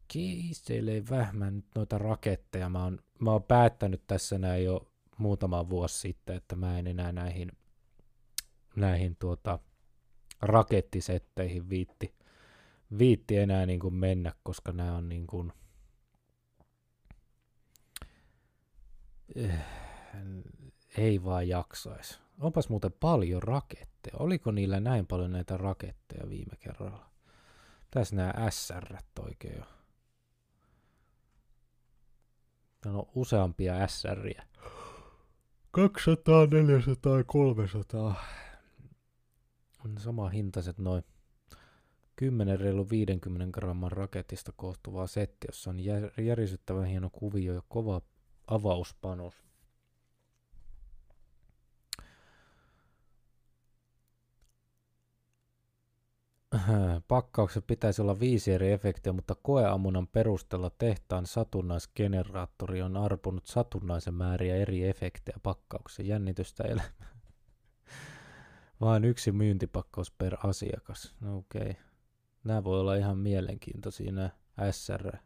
[0.08, 2.68] Kiistelee vähmän nyt noita raketteja.
[2.68, 4.86] Mä oon, mä oon päättänyt tässä näin jo
[5.18, 7.52] muutama vuosi sitten, että mä en enää näihin
[8.76, 9.58] näihin tuota,
[10.42, 12.14] rakettisetteihin viitti,
[12.98, 15.52] viitti enää niin kuin mennä, koska nämä on niin kuin,
[19.34, 19.58] eh,
[20.98, 22.20] ei vaan jaksaisi.
[22.40, 24.16] Onpas muuten paljon raketteja.
[24.18, 27.10] Oliko niillä näin paljon näitä raketteja viime kerralla?
[27.90, 29.64] Tässä nämä SR oikein jo.
[32.80, 34.42] Täällä on useampia SRiä.
[35.70, 38.14] 200, 400, 300
[39.84, 41.04] on sama hintaiset noin
[42.16, 48.00] 10 reilu 50 gramman raketista koostuvaa setti, jossa on jär, järisyttävän hieno kuvio ja kova
[48.46, 49.34] avauspanos.
[57.08, 64.56] Pakkauksessa pitäisi olla viisi eri efektiä, mutta koeammunnan perusteella tehtaan satunnaisgeneraattori on arpunut satunnaisen määriä
[64.56, 66.02] eri efektejä pakkauksessa.
[66.02, 66.76] Jännitystä ei
[68.82, 71.14] Vain yksi myyntipakkaus per asiakas.
[71.20, 71.60] No okei.
[71.60, 71.74] Okay.
[72.44, 74.30] Nämä voi olla ihan mielenkiintoisia nämä
[74.70, 75.16] SR.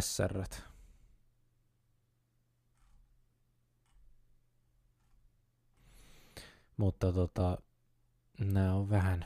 [0.00, 0.44] SR.
[6.76, 7.58] Mutta tota,
[8.40, 9.24] nämä on vähän,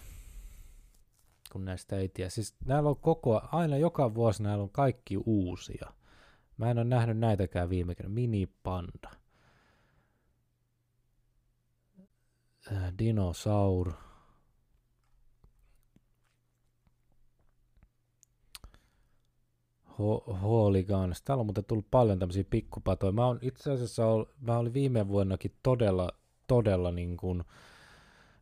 [1.52, 2.30] kun näistä ei tiedä.
[2.30, 5.92] Siis näillä on koko, aina joka vuosi näillä on kaikki uusia.
[6.56, 8.12] Mä en ole nähnyt näitäkään viime kerran.
[8.12, 9.10] Mini Panda.
[9.10, 9.18] Äh,
[12.98, 13.92] Dinosaur.
[19.98, 21.22] Ho- Hooligans.
[21.22, 23.12] Täällä on muuten tullut paljon tämmöisiä pikkupatoja.
[23.12, 26.10] Mä oon itse asiassa, ol, mä olin viime vuonnakin todella,
[26.46, 27.44] todella niin kuin,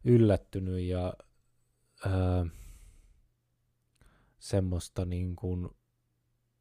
[0.05, 1.15] yllättynyt ja
[2.07, 2.47] ää,
[4.39, 5.69] semmoista niin kuin,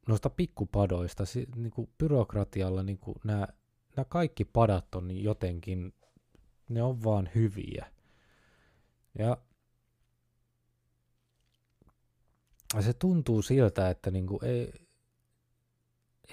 [0.08, 3.48] noista pikkupadoista, si, niin kuin byrokratialla niin kuin nämä,
[3.96, 5.94] nämä kaikki padat on jotenkin,
[6.70, 7.86] ne on vaan hyviä.
[9.18, 9.36] Ja
[12.80, 14.72] se tuntuu siltä, että niin kuin ei,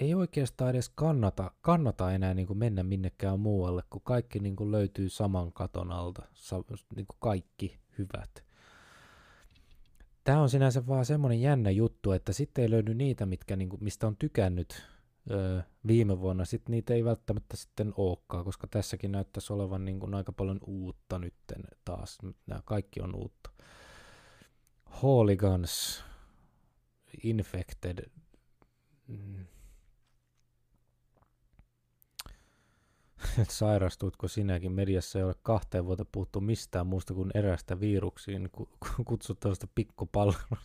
[0.00, 4.72] ei oikeastaan edes kannata, kannata enää niin kuin mennä minnekään muualle, kun kaikki niin kuin
[4.72, 6.56] löytyy saman katon alta, sa,
[6.96, 8.44] niin kuin kaikki hyvät.
[10.24, 13.84] Tämä on sinänsä vaan semmoinen jännä juttu, että sitten ei löydy niitä, mitkä, niin kuin,
[13.84, 14.86] mistä on tykännyt
[15.86, 20.32] viime vuonna, sitten niitä ei välttämättä sitten olekaan, koska tässäkin näyttäisi olevan niin kuin aika
[20.32, 22.18] paljon uutta nytten taas.
[22.46, 23.50] Nämä kaikki on uutta.
[25.02, 26.04] Hooligans,
[27.22, 28.10] Infected,
[29.08, 29.46] mm
[33.48, 34.72] sairastutko sinäkin.
[34.72, 38.50] Mediassa ei ole kahteen vuotta puhuttu mistään muusta kuin erästä viruksiin
[39.04, 40.56] kutsuttavasta pikkupalvelusta.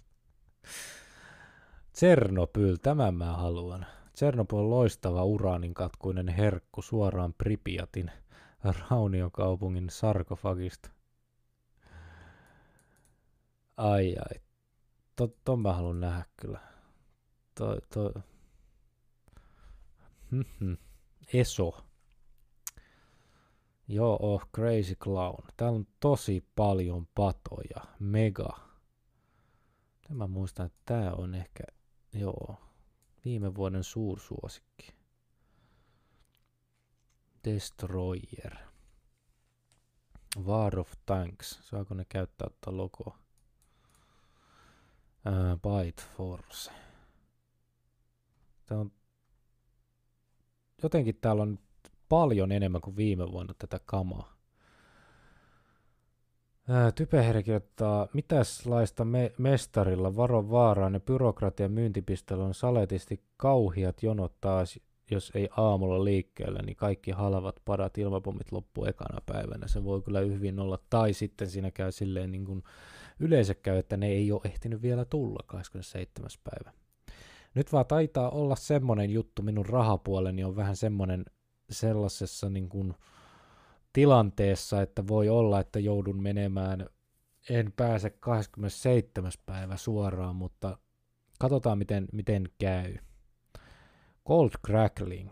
[1.93, 3.85] Tsernobyl, tämän mä haluan.
[4.13, 8.11] Tsernobyl on loistava uraanin katkuinen herkku suoraan Pripiatin
[8.89, 10.89] rauniokaupungin sarkofagista.
[13.77, 14.41] Ai ai,
[15.15, 16.59] to, ton mä haluan nähdä kyllä.
[17.55, 18.13] To, to.
[20.31, 20.77] Hmm,
[21.33, 21.85] Eso.
[23.87, 25.43] Joo, oh, Crazy Clown.
[25.57, 27.85] Täällä on tosi paljon patoja.
[27.99, 28.59] Mega.
[30.09, 31.63] Mä muistan, että tää on ehkä,
[32.13, 32.57] joo,
[33.25, 34.95] viime vuoden suursuosikki.
[37.43, 38.57] Destroyer.
[40.43, 41.59] War of Tanks.
[41.61, 43.19] Saako ne käyttää tuota logoa?
[45.61, 46.71] Byte Force.
[48.65, 48.91] Tää on,
[50.83, 51.59] jotenkin täällä on
[52.09, 54.32] paljon enemmän kuin viime vuonna tätä kamaa.
[57.41, 64.79] Kirjoittaa, mitäs laista me- mestarilla varo vaaraan ja byrokratian myyntipisteellä on saletisti kauhiat jonot taas,
[65.11, 69.67] jos ei aamulla liikkeellä, niin kaikki halavat padat ilmapommit loppuu ekana päivänä.
[69.67, 70.79] Se voi kyllä hyvin olla.
[70.89, 72.63] Tai sitten siinä käy silleen niin kuin
[73.19, 76.29] yleensä käy, että ne ei ole ehtinyt vielä tulla 27.
[76.43, 76.77] päivä.
[77.55, 81.25] Nyt vaan taitaa olla semmonen juttu, minun rahapuoleni on vähän semmonen
[81.69, 82.93] sellaisessa niin kuin
[83.93, 86.89] tilanteessa, että voi olla, että joudun menemään,
[87.49, 89.31] en pääse 27.
[89.45, 90.77] päivä suoraan, mutta
[91.39, 92.97] katsotaan miten, miten käy.
[94.27, 95.29] Cold Crackling,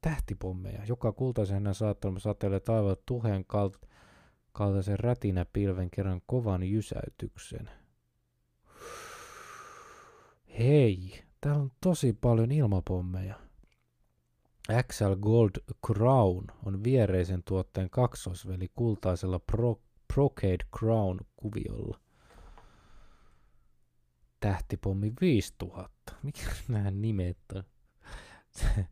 [0.00, 3.88] tähtipommeja, joka kultaisen hänen saattelema satelee taivaalta tuheen kalt-
[4.52, 7.70] kaltaisen rätinäpilven kerran kovan jysäytyksen.
[10.58, 13.47] Hei, täällä on tosi paljon ilmapommeja.
[14.72, 15.50] XL Gold
[15.86, 19.80] Crown on viereisen tuotteen kaksosveli kultaisella Pro,
[20.14, 22.00] Procade Crown kuviolla.
[24.40, 26.14] Tähtipommi 5000.
[26.22, 27.62] Mikä nämä nimet on?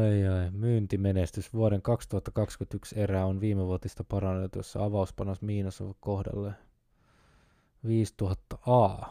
[0.00, 1.52] ai ai, myyntimenestys.
[1.52, 6.54] Vuoden 2021 erä on viimevuotista parannettu, jossa avauspanos miinus on kohdalle
[7.86, 9.06] 5000A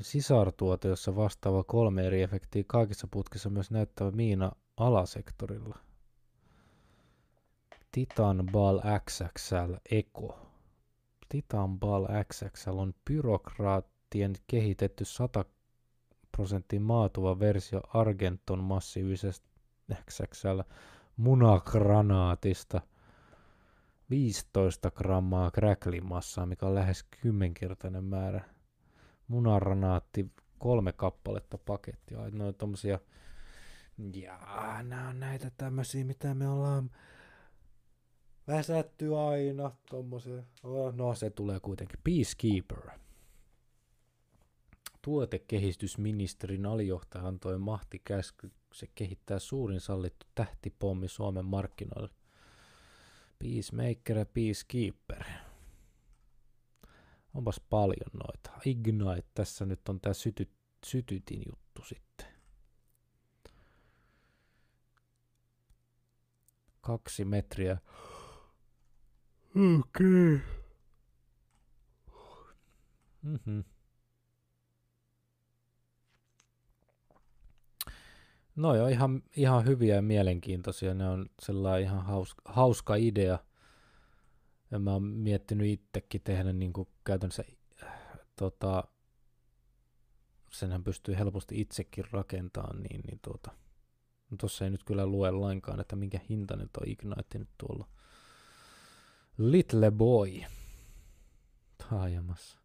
[0.00, 5.78] sisartuote, jossa vastaava kolme eri efektiä kaikissa putkissa myös näyttävä miina alasektorilla.
[7.92, 10.38] Titan Ball XXL Eco.
[11.28, 15.44] Titan Ball XXL on byrokraattien kehitetty 100
[16.36, 19.46] prosenttia maatuva versio Argenton massiivisesta
[20.10, 20.60] XXL
[21.16, 22.80] munagranaatista
[24.10, 28.53] 15 grammaa crackling-massaa, mikä on lähes kymmenkertainen määrä
[29.28, 32.18] munaranaatti, kolme kappaletta pakettia.
[32.30, 32.98] Ne on tommosia,
[34.14, 34.38] ja
[34.82, 36.90] nämä on näitä tämmöisiä, mitä me ollaan
[38.48, 40.42] Väsätty aina tommosia.
[40.92, 42.00] No se tulee kuitenkin.
[42.04, 42.90] Peacekeeper.
[45.02, 52.10] Tuotekehitysministerin alijohtaja antoi mahti käsky se kehittää suurin sallittu tähtipommi Suomen markkinoille.
[53.38, 55.24] Peacemaker ja Peacekeeper.
[57.34, 58.50] Onpas paljon noita.
[58.64, 60.50] Ignite, tässä nyt on tää syty,
[60.86, 62.26] sytytin juttu sitten.
[66.80, 67.78] Kaksi metriä.
[69.50, 69.76] Okei.
[69.78, 70.40] Okay.
[73.22, 73.64] Mm-hmm.
[78.56, 80.94] No joo, ihan, ihan hyviä ja mielenkiintoisia.
[80.94, 83.38] Ne on sellainen ihan hauska, hauska idea.
[84.70, 87.44] Ja mä oon miettinyt itsekin tehdä niin kuin käytännössä,
[88.36, 88.84] tota,
[90.50, 93.50] senhän pystyy helposti itsekin rakentamaan, niin, niin tuota,
[94.30, 97.88] no tossa ei nyt kyllä lue lainkaan, että minkä hintainen tuo Ignite nyt tuolla.
[99.38, 100.30] Little Boy.
[101.90, 102.58] Taajamassa.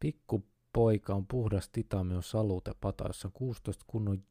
[0.00, 4.24] Pikku poika on puhdas titanium salute pata, jossa on 16 kunnon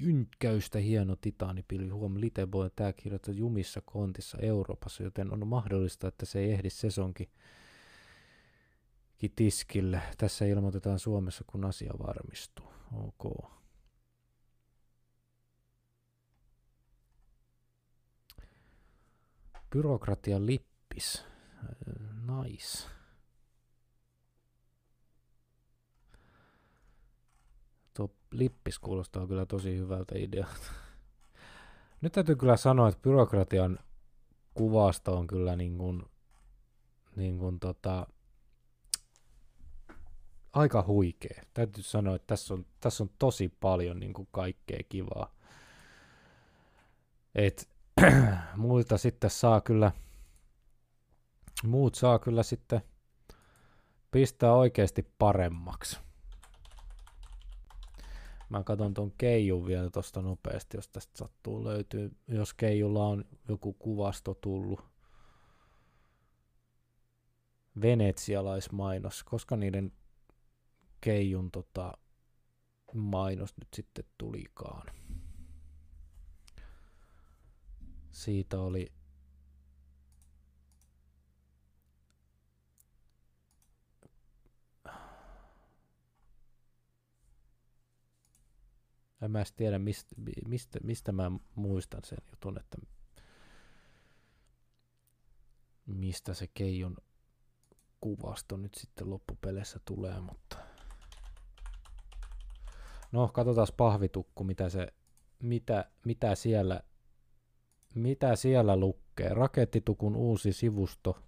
[0.00, 1.88] jyntkäystä hieno titaanipilvi.
[1.88, 7.30] Huom, Liteboy tämä kirjoittaa jumissa kontissa Euroopassa, joten on mahdollista, että se ei ehdi sesonkin
[9.36, 10.02] tiskille.
[10.18, 12.66] Tässä ilmoitetaan Suomessa, kun asia varmistuu.
[12.92, 13.50] Ok.
[19.70, 21.24] Byrokratian lippis.
[22.42, 22.88] Nice.
[27.94, 30.72] Tuo lippis kuulostaa kyllä tosi hyvältä idealta.
[32.00, 33.78] Nyt täytyy kyllä sanoa, että byrokratian
[34.54, 36.02] kuvasto on kyllä niin kuin,
[37.16, 38.06] niin kuin tota,
[40.52, 41.42] aika huikea.
[41.54, 45.34] Täytyy sanoa, että tässä on, tässä on tosi paljon niin kuin kaikkea kivaa.
[47.34, 47.68] Et,
[48.56, 49.92] muilta sitten saa kyllä,
[51.64, 52.80] muut saa kyllä sitten
[54.10, 56.00] pistää oikeasti paremmaksi.
[58.50, 62.16] Mä katson ton Keijun vielä tosta nopeasti, jos tästä sattuu löytyy.
[62.28, 64.80] Jos Keijulla on joku kuvasto tullut.
[67.82, 69.92] Venetsialaismainos, koska niiden
[71.00, 71.98] Keijun tota,
[72.94, 74.86] mainos nyt sitten tulikaan.
[78.10, 78.92] Siitä oli
[89.22, 90.16] En mä tiedä, mistä,
[90.48, 92.78] mistä, mistä mä muistan sen jutun, että
[95.86, 96.96] mistä se Keijon
[98.00, 100.56] kuvasto nyt sitten loppupeleissä tulee, mutta
[103.12, 104.92] no katsotaan pahvitukku, mitä se,
[105.42, 106.80] mitä, mitä siellä,
[107.94, 109.28] mitä siellä lukee.
[109.28, 111.22] Rakettitukun uusi sivusto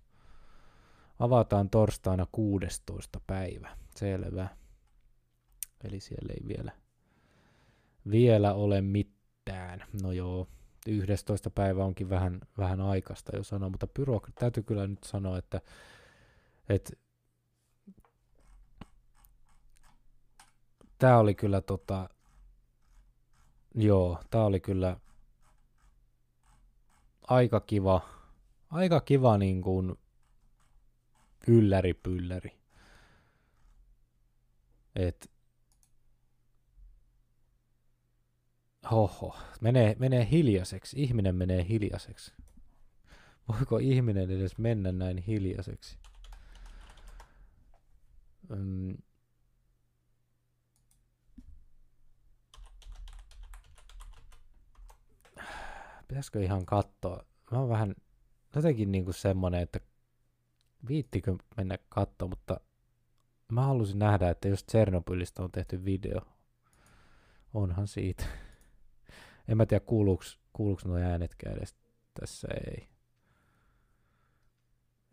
[1.19, 3.21] avataan torstaina 16.
[3.27, 3.77] päivä.
[3.97, 4.49] Selvä.
[5.85, 6.82] Eli siellä ei vielä
[8.11, 9.85] vielä ole mitään.
[10.03, 10.49] No joo,
[10.87, 11.51] 11.
[11.51, 15.61] päivä onkin vähän, vähän aikaista jo sanoa, mutta byrokra- täytyy kyllä nyt sanoa, että,
[16.69, 16.93] että
[20.99, 22.09] tämä oli kyllä tota,
[23.75, 24.97] joo, tämä oli kyllä
[27.29, 28.01] aika kiva,
[28.71, 29.99] aika kiva niin kuin
[31.47, 32.59] ylläri pylläri.
[34.97, 35.32] Et
[38.91, 41.03] Hoho, menee, menee hiljaiseksi.
[41.03, 42.33] Ihminen menee hiljaiseksi.
[43.49, 45.99] Voiko ihminen edes mennä näin hiljaiseksi?
[48.49, 48.97] Mm.
[56.09, 57.25] Pitäisikö ihan katsoa?
[57.51, 57.95] Mä oon vähän
[58.57, 59.81] jotenkin niinku semmonen, että
[60.89, 62.61] viittikö mennä katsoa, mutta
[63.53, 66.21] mä halusin nähdä, että jos Tsernobylistä on tehty video.
[67.55, 68.25] Onhan siitä.
[69.49, 69.85] En mä tiedä,
[70.53, 71.77] kuuluuks nuo äänetkään edes
[72.21, 72.89] tässä, ei.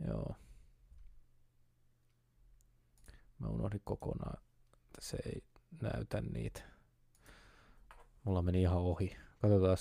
[0.08, 0.36] Joo.
[3.40, 4.44] Mä unohdin kokonaan,
[5.00, 5.44] se ei
[5.82, 6.62] näytä niitä.
[8.24, 9.16] Mulla meni ihan ohi.
[9.42, 9.78] Katsotaan.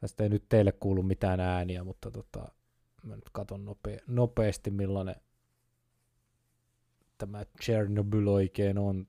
[0.00, 2.52] Tästä ei nyt teille kuulu mitään ääniä, mutta tota,
[3.02, 5.16] mä nyt katon nope- nopeasti millainen
[7.18, 9.06] tämä Chernobyl oikein on.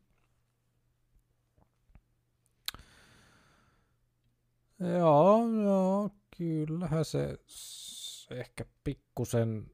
[4.80, 7.38] Joo, joo, kyllähän se,
[8.32, 9.72] ehkä pikkusen,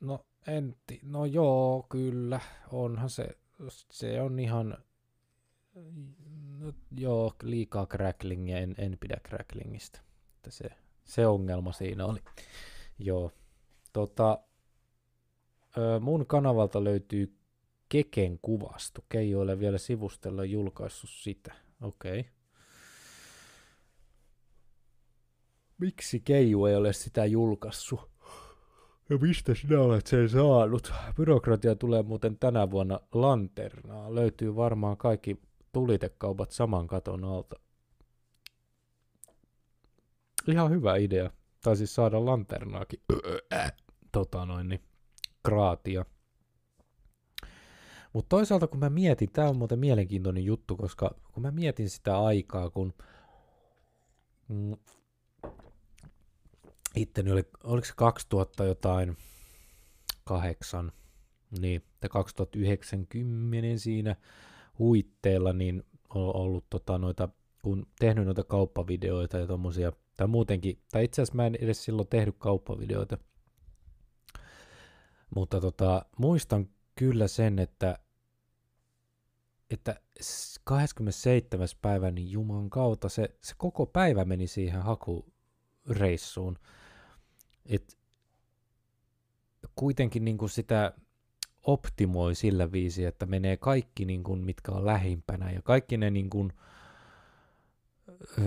[0.00, 2.40] no en, no joo, kyllä,
[2.72, 3.28] onhan se,
[3.68, 4.78] se on ihan,
[6.58, 10.00] no, joo, liikaa cracklingia, en, en pidä cracklingista.
[10.36, 10.70] että se,
[11.04, 12.20] se ongelma siinä oli.
[12.98, 13.32] Joo.
[13.92, 14.38] Tota,
[16.00, 17.36] mun kanavalta löytyy
[17.88, 19.04] Keken kuvasto.
[19.08, 21.54] Keijo ole vielä sivustella julkaissut sitä.
[21.82, 22.20] Okei.
[22.20, 22.33] Okay.
[25.78, 28.10] Miksi Keiju ei ole sitä julkaissut?
[29.10, 30.92] Ja mistä sinä olet sen saanut?
[31.16, 34.14] Byrokratia tulee muuten tänä vuonna lanternaa.
[34.14, 35.40] Löytyy varmaan kaikki
[35.72, 37.56] tulitekaupat saman katon alta.
[40.48, 41.30] Ihan hyvä idea.
[41.62, 43.00] Tai siis saada lanternaakin.
[44.12, 44.80] Tota noin, niin
[45.42, 46.04] kraatia.
[48.12, 52.20] Mutta toisaalta kun mä mietin, tämä on muuten mielenkiintoinen juttu, koska kun mä mietin sitä
[52.20, 52.94] aikaa, kun
[54.48, 54.76] mm,
[56.96, 59.16] itteni oli, oliko se 2000 jotain
[60.24, 60.92] kahdeksan,
[61.60, 64.16] niin, tai 2090 siinä
[64.78, 67.28] huitteella, niin on ollut tota, noita,
[67.62, 72.08] kun tehnyt noita kauppavideoita ja tommosia, tai muutenkin, tai itse asiassa mä en edes silloin
[72.08, 73.18] tehnyt kauppavideoita,
[75.34, 77.98] mutta tota, muistan kyllä sen, että,
[79.70, 80.00] että
[80.64, 81.68] 27.
[81.82, 86.58] päivä, niin Juman kautta se, se koko päivä meni siihen hakureissuun.
[87.66, 87.98] Et
[89.76, 90.92] kuitenkin niin kuin sitä
[91.62, 96.30] optimoi sillä viisi, että menee kaikki, niin kuin, mitkä on lähimpänä, ja kaikki ne niin
[96.30, 96.52] kuin,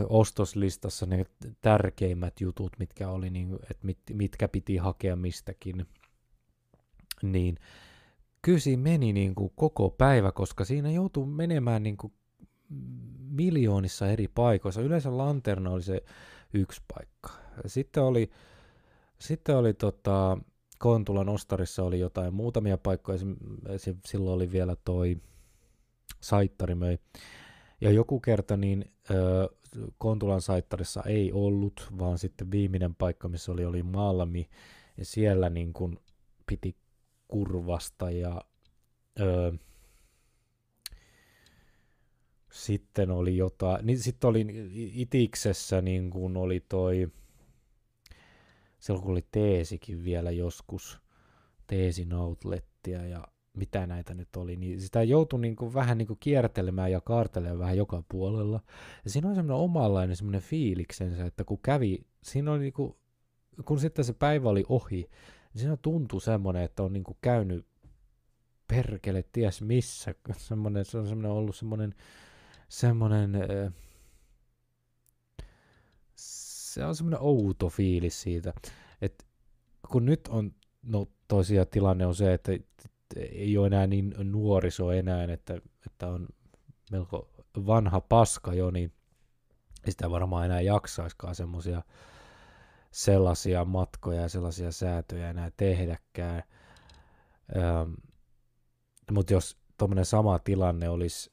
[0.10, 1.26] ostoslistassa ne
[1.62, 5.86] tärkeimmät jutut, mitkä oli, niin, että mit, mitkä piti hakea mistäkin,
[7.22, 7.58] niin
[8.58, 12.14] siinä meni niin kuin koko päivä, koska siinä joutuu menemään niin kuin
[13.20, 14.82] miljoonissa eri paikoissa.
[14.82, 16.04] Yleensä lanterna oli se
[16.54, 17.30] yksi paikka.
[17.66, 18.30] Sitten oli,
[19.20, 20.38] sitten oli tota,
[20.78, 23.20] Kontulan ostarissa oli jotain muutamia paikkoja,
[24.06, 25.18] silloin oli vielä toi
[26.22, 26.98] Saittari möi.
[27.82, 29.50] Ja joku kerta niin ö,
[29.98, 34.50] Kontulan Saittarissa ei ollut, vaan sitten viimeinen paikka, missä oli, oli Malmi,
[34.98, 36.00] ja siellä niin kun
[36.46, 36.76] piti
[37.28, 38.42] kurvasta ja
[39.20, 39.54] ö,
[42.52, 47.08] sitten oli jotain, niin sitten oli Itiksessä niin kun oli toi,
[48.80, 51.00] silloin kun oli teesikin vielä joskus,
[51.68, 56.20] teesin outlettia ja mitä näitä nyt oli, niin sitä joutui niin kuin vähän niin kuin
[56.20, 58.60] kiertelemään ja kaartelemaan vähän joka puolella.
[59.04, 62.96] Ja siinä on semmoinen omanlainen semmoinen fiiliksensä, että kun kävi, siinä oli niin kuin,
[63.66, 65.10] kun sitten se päivä oli ohi,
[65.54, 67.66] niin siinä tuntui semmoinen, että on niin kuin käynyt
[68.68, 70.16] perkele ties missä.
[70.38, 71.96] Semmoinen, se on semmoinen ollut semmoinen,
[72.70, 73.32] semmoinen,
[76.78, 78.54] se on semmoinen outo fiilis siitä,
[79.02, 79.26] että
[79.92, 80.52] kun nyt on,
[80.84, 82.52] no toisia tilanne on se, että
[83.16, 86.28] ei ole enää niin nuoriso enää, että, että on
[86.92, 88.94] melko vanha paska jo, niin
[89.90, 91.82] sitä varmaan enää jaksaiskaan semmoisia
[92.92, 96.44] sellaisia matkoja ja sellaisia säätöjä enää tehdäkään.
[97.58, 97.94] Ähm,
[99.12, 101.32] Mutta jos tuommoinen sama tilanne olisi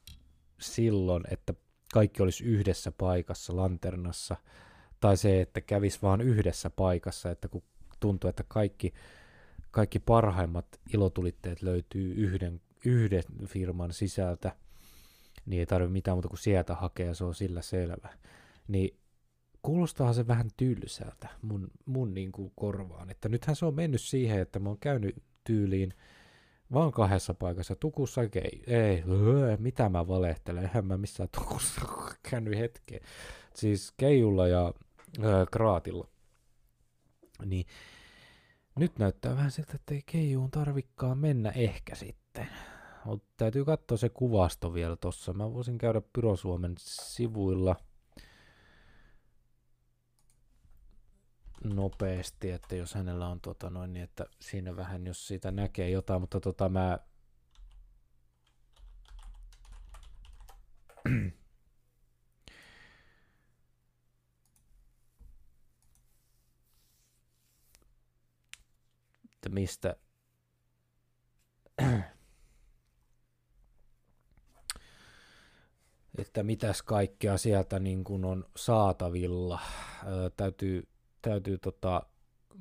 [0.59, 1.53] silloin, että
[1.93, 4.35] kaikki olisi yhdessä paikassa lanternassa,
[4.99, 7.63] tai se, että kävisi vaan yhdessä paikassa, että kun
[7.99, 8.93] tuntuu, että kaikki
[9.75, 14.51] kaikki parhaimmat ilotulitteet löytyy yhden, yhden firman sisältä,
[15.45, 18.09] niin ei tarvitse mitään muuta kuin sieltä hakea, se on sillä selvä.
[18.67, 18.97] Niin
[19.61, 23.09] kuulostaa se vähän tylsältä mun, mun niin kuin korvaan.
[23.09, 25.93] Että nythän se on mennyt siihen, että mä oon käynyt tyyliin
[26.73, 31.81] vaan kahdessa paikassa, tukussa ei, ei, öö, mitä mä valehtelen, eihän mä missään tukussa
[32.29, 32.99] käynyt hetkeä.
[33.55, 34.73] Siis keijulla ja
[35.23, 36.07] öö, kraatilla.
[37.45, 37.65] Niin
[38.79, 42.47] nyt näyttää vähän siltä, että ei keijuun tarvikkaan mennä ehkä sitten.
[43.05, 45.33] Mutta täytyy katsoa se kuvasto vielä tossa.
[45.33, 47.75] Mä voisin käydä Pyrosuomen sivuilla
[51.63, 56.21] nopeasti, että jos hänellä on tota noin, niin että siinä vähän, jos siitä näkee jotain,
[56.21, 56.99] mutta tota mä
[69.45, 69.95] että mistä
[76.17, 79.59] että mitäs kaikkea sieltä niin kuin on saatavilla.
[80.07, 80.87] Öö, täytyy,
[81.21, 82.01] täytyy tota,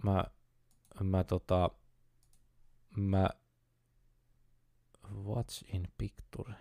[0.02, 0.24] mä,
[1.02, 1.70] mä tota,
[2.96, 3.28] mä,
[5.04, 6.54] what's in picture?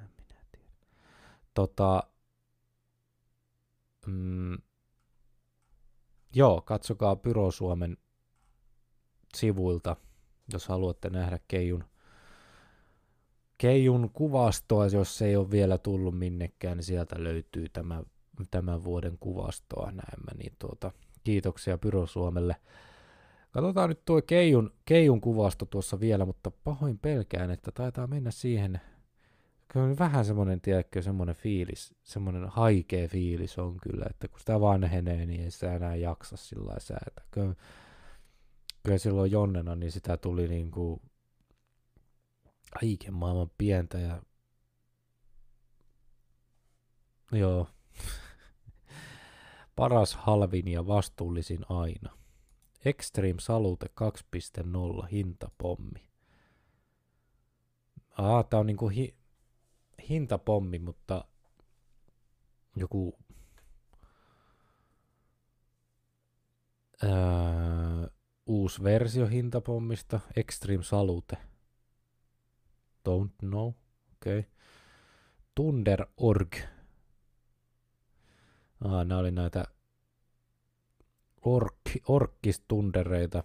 [0.00, 0.68] En minä tiedä.
[1.54, 2.02] Tota,
[4.06, 4.58] mm,
[6.34, 7.96] Joo, katsokaa Pyro Suomen
[9.34, 9.96] sivuilta,
[10.52, 11.84] jos haluatte nähdä Keijun,
[13.58, 18.02] Keijun kuvastoa, jos ei ole vielä tullut minnekään, niin sieltä löytyy tämä,
[18.50, 20.92] tämän vuoden kuvastoa näemmä, niin tuota,
[21.24, 22.56] kiitoksia Pyro Suomelle.
[23.50, 28.80] Katsotaan nyt tuo Keijun, Keijun kuvasto tuossa vielä, mutta pahoin pelkään, että taitaa mennä siihen,
[29.72, 34.60] kyllä on vähän semmoinen, tiedätkö, semmoinen fiilis, semmoinen haikea fiilis on kyllä, että kun sitä
[34.60, 37.22] vanhenee, niin ei sitä enää jaksa sillä säätä.
[37.30, 37.54] Kyllä,
[38.82, 41.00] kyllä silloin Jonnena, niin sitä tuli niin kuin
[42.80, 44.22] kaiken maailman pientä ja
[47.32, 47.68] joo,
[49.76, 52.16] paras, halvin ja vastuullisin aina.
[52.84, 53.86] Extreme Salute
[55.00, 56.08] 2.0 hintapommi.
[58.18, 59.21] Aa, tää on niinku hi-
[60.12, 61.24] hintapommi, mutta
[62.76, 63.18] joku
[67.02, 68.08] ää,
[68.46, 71.36] uusi versio hintapommista, Extreme Salute.
[73.08, 73.68] Don't know,
[74.12, 74.38] okei.
[74.38, 74.50] Okay.
[75.54, 76.56] Tunder.org.
[78.84, 79.64] Ah, nämä oli näitä
[81.42, 83.44] ork, orkkistundereita.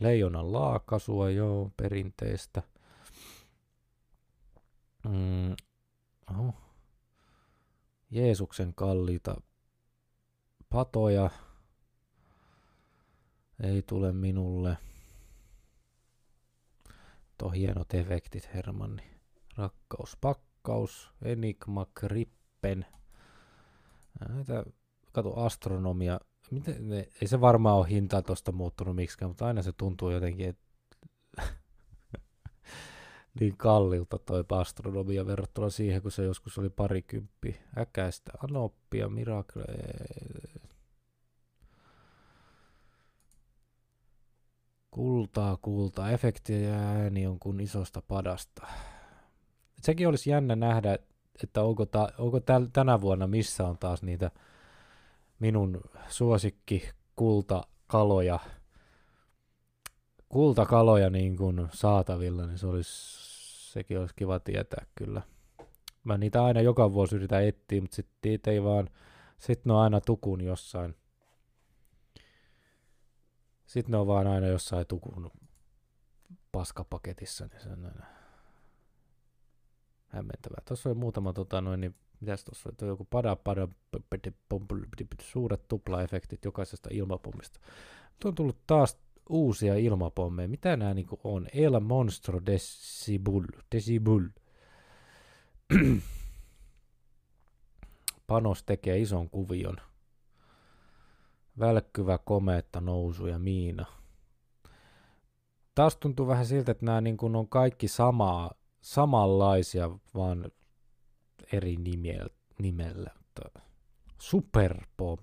[0.00, 2.62] Leijonan laakasua, joo, perinteistä.
[5.04, 5.56] Mm,
[6.30, 6.54] oho.
[8.10, 9.36] Jeesuksen kalliita
[10.68, 11.30] patoja.
[13.62, 14.78] Ei tule minulle.
[17.38, 19.02] Tuo hienot efektit, Hermanni.
[19.56, 22.86] Rakkaus, pakkaus, Enigma, Krippen.
[24.28, 24.64] Näitä,
[25.12, 26.20] kato, astronomia.
[26.50, 30.48] Miten ne, ei se varmaan ole hinta tuosta muuttunut miksikään, mutta aina se tuntuu jotenkin,
[30.48, 30.65] että
[33.40, 37.60] niin kallilta toi astronomia verrattuna siihen, kun se joskus oli parikymppi.
[37.78, 39.64] Äkäistä, anoppia, miracle.
[44.90, 48.66] Kultaa, kultaa, efektiä ja ääni on kuin isosta padasta.
[49.82, 50.98] Sekin olisi jännä nähdä,
[51.42, 54.30] että onko, ta, onko täl, tänä vuonna missä on taas niitä
[55.38, 58.38] minun suosikki kultakaloja,
[60.28, 63.25] kultakaloja niin kuin saatavilla, niin se olisi,
[63.76, 65.22] sekin olisi kiva tietää kyllä.
[66.04, 68.90] Mä niitä aina joka vuosi yritän etsiä, mutta sitten ei vaan,
[69.38, 70.96] sitten ne on aina tukun jossain.
[73.66, 75.30] Sitten ne on vaan aina jossain tukun
[76.52, 78.06] paskapaketissa, niin se on aina
[80.06, 80.62] hämmentävää.
[80.68, 83.68] Tuossa oli muutama tota noin, niin mitäs tuossa oli, joku pada, pada,
[85.20, 87.60] suuret tuplaefektit jokaisesta ilmapommista.
[88.20, 88.98] Tuo on tullut taas
[89.28, 90.48] uusia ilmapommeja.
[90.48, 91.46] Mitä nämä niinku on?
[91.52, 93.46] El Monstro Decibul.
[93.74, 94.28] Decibul.
[98.26, 99.76] Panos tekee ison kuvion.
[101.58, 103.86] Välkkyvä komeetta nousu ja miina.
[105.74, 108.50] Taas tuntuu vähän siltä, että nämä niin on kaikki samaa,
[108.80, 110.50] samanlaisia, vaan
[111.52, 112.30] eri nimellä.
[112.58, 113.10] nimellä.
[114.18, 115.20] Superpop.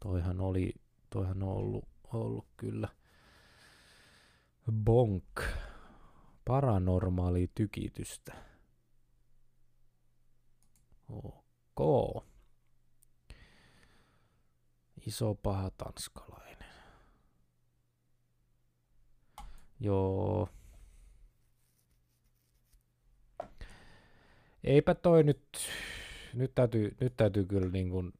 [0.00, 0.72] Toihan oli,
[1.10, 2.88] toihan on ollut, ollut kyllä.
[4.72, 5.40] Bonk.
[6.44, 8.34] Paranormaali tykitystä.
[11.08, 12.24] Ok.
[15.06, 16.72] Iso paha tanskalainen.
[19.80, 20.48] Joo.
[24.64, 25.42] Eipä toi nyt,
[26.34, 28.12] nyt täytyy, nyt täytyy kyllä niin kuin,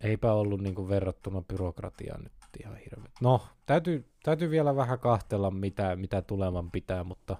[0.00, 2.32] eipä ollut niin verrattuna byrokratiaan nyt
[2.64, 3.12] ihan hirveä.
[3.20, 7.36] No, täytyy, täytyy vielä vähän kahtella, mitä, mitä tulevan pitää, mutta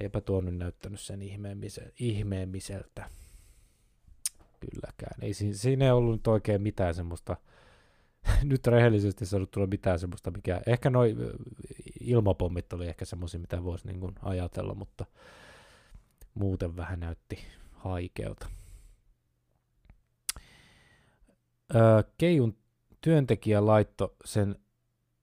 [0.00, 1.20] eipä tuo nyt näyttänyt sen
[1.98, 3.10] ihmeemmiseltä
[4.60, 5.22] kylläkään.
[5.22, 7.36] Ei, siinä, siinä ei ollut nyt oikein mitään semmoista,
[8.42, 11.16] nyt rehellisesti sanottuna mitään semmoista, mikä, ehkä noi
[12.00, 15.06] ilmapommit oli ehkä semmoisia, mitä voisi niin ajatella, mutta
[16.34, 17.38] muuten vähän näytti
[17.72, 18.57] haikealta.
[22.18, 22.56] Keijun
[23.00, 24.56] työntekijä laitto sen,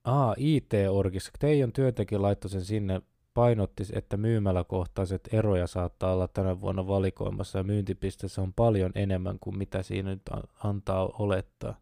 [0.04, 3.02] aa, IT-orgissa, Teijon työntekijä laittoi sen sinne
[3.34, 9.58] painotti, että myymäläkohtaiset eroja saattaa olla tänä vuonna valikoimassa ja myyntipisteessä on paljon enemmän kuin
[9.58, 10.22] mitä siinä nyt
[10.64, 11.82] antaa olettaa.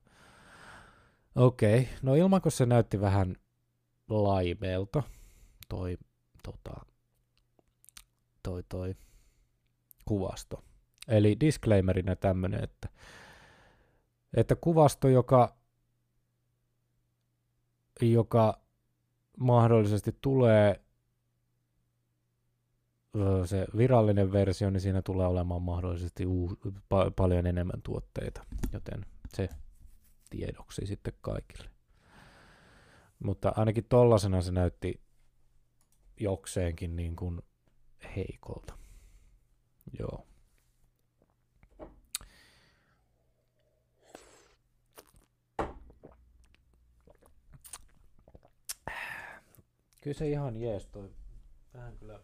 [1.36, 1.94] Okei, okay.
[2.02, 3.36] no ilman se näytti vähän
[4.10, 5.04] laimeelta
[5.70, 5.98] toi,
[6.44, 6.86] tota,
[8.44, 8.96] toi, toi
[10.06, 10.64] kuvasto.
[11.08, 12.90] Eli disclaimerina tämmönen, että,
[14.34, 15.56] että kuvasto, joka,
[18.02, 18.62] joka
[19.38, 20.84] mahdollisesti tulee
[23.46, 29.50] se virallinen versio, niin siinä tulee olemaan mahdollisesti uu, pa- paljon enemmän tuotteita, joten se
[30.30, 31.70] tiedoksi sitten kaikille.
[33.24, 35.02] Mutta ainakin tollasena se näytti
[36.20, 37.42] jokseenkin niin kuin
[38.16, 38.78] heikolta.
[40.00, 40.28] Joo.
[50.04, 51.10] Kyllä se ihan jees toi.
[51.74, 52.20] Vähän kyllä...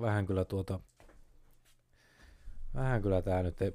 [0.00, 0.80] Vähän kyllä tuota...
[2.74, 3.72] Vähän kyllä tää nyt ei,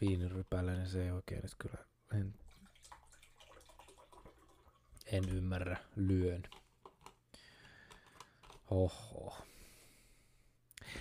[0.00, 1.78] viinirypäleinen se ei oikein nyt kyllä
[2.14, 2.34] en,
[5.12, 6.42] en ymmärrä lyön.
[8.70, 9.36] Oho.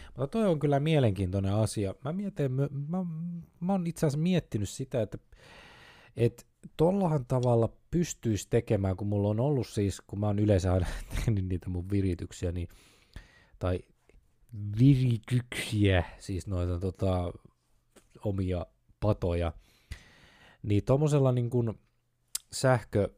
[0.08, 1.96] Mutta toi on kyllä mielenkiintoinen asia.
[2.04, 3.06] Mä, mietin, mä, mä,
[3.60, 5.18] mä oon itse asiassa miettinyt sitä, että
[6.18, 6.47] et
[6.78, 11.46] tollahan tavalla pystyisi tekemään, kun mulla on ollut siis, kun mä oon yleensä aina tehnyt
[11.46, 12.68] niitä mun virityksiä, niin,
[13.60, 13.80] tai
[14.80, 17.34] virityksiä, siis noita tota,
[18.24, 18.66] omia
[19.00, 19.54] patoja,
[20.64, 21.80] niin tuommoisella niin kuin
[22.52, 23.10] sähkö,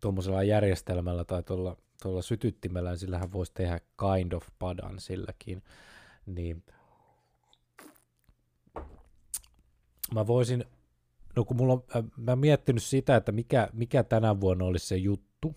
[0.00, 5.62] tuommoisella järjestelmällä tai tuolla, tuolla sytyttimellä, niin sillähän voisi tehdä kind of padan silläkin,
[6.26, 6.64] niin
[10.14, 10.64] mä voisin,
[11.36, 14.86] no kun mulla on, äh, mä oon miettinyt sitä, että mikä, mikä tänä vuonna olisi
[14.86, 15.56] se juttu,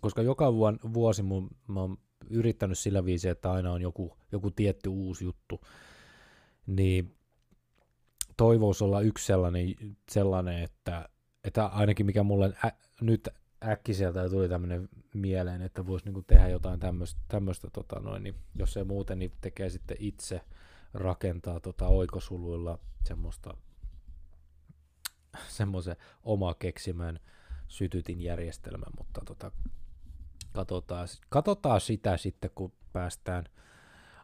[0.00, 0.54] koska joka
[0.94, 1.98] vuosi mun, mä oon
[2.30, 5.60] yrittänyt sillä viisi, että aina on joku, joku tietty uusi juttu,
[6.66, 7.16] niin
[8.36, 9.74] toivoisi olla yksi sellainen,
[10.10, 11.08] sellainen että,
[11.44, 13.28] että ainakin mikä mulle ä, nyt
[13.68, 16.80] äkkiseltä tuli tämmöinen mieleen, että voisi niinku tehdä jotain
[17.28, 20.40] tämmöistä, tota niin jos ei muuten, niin tekee sitten itse
[20.94, 23.56] rakentaa tota oikosuluilla semmoista
[25.48, 27.20] semmoisen oma keksimän
[27.68, 29.50] sytytin järjestelmän, mutta tota,
[30.52, 33.44] katsotaan, katsotaan sitä sitten, kun päästään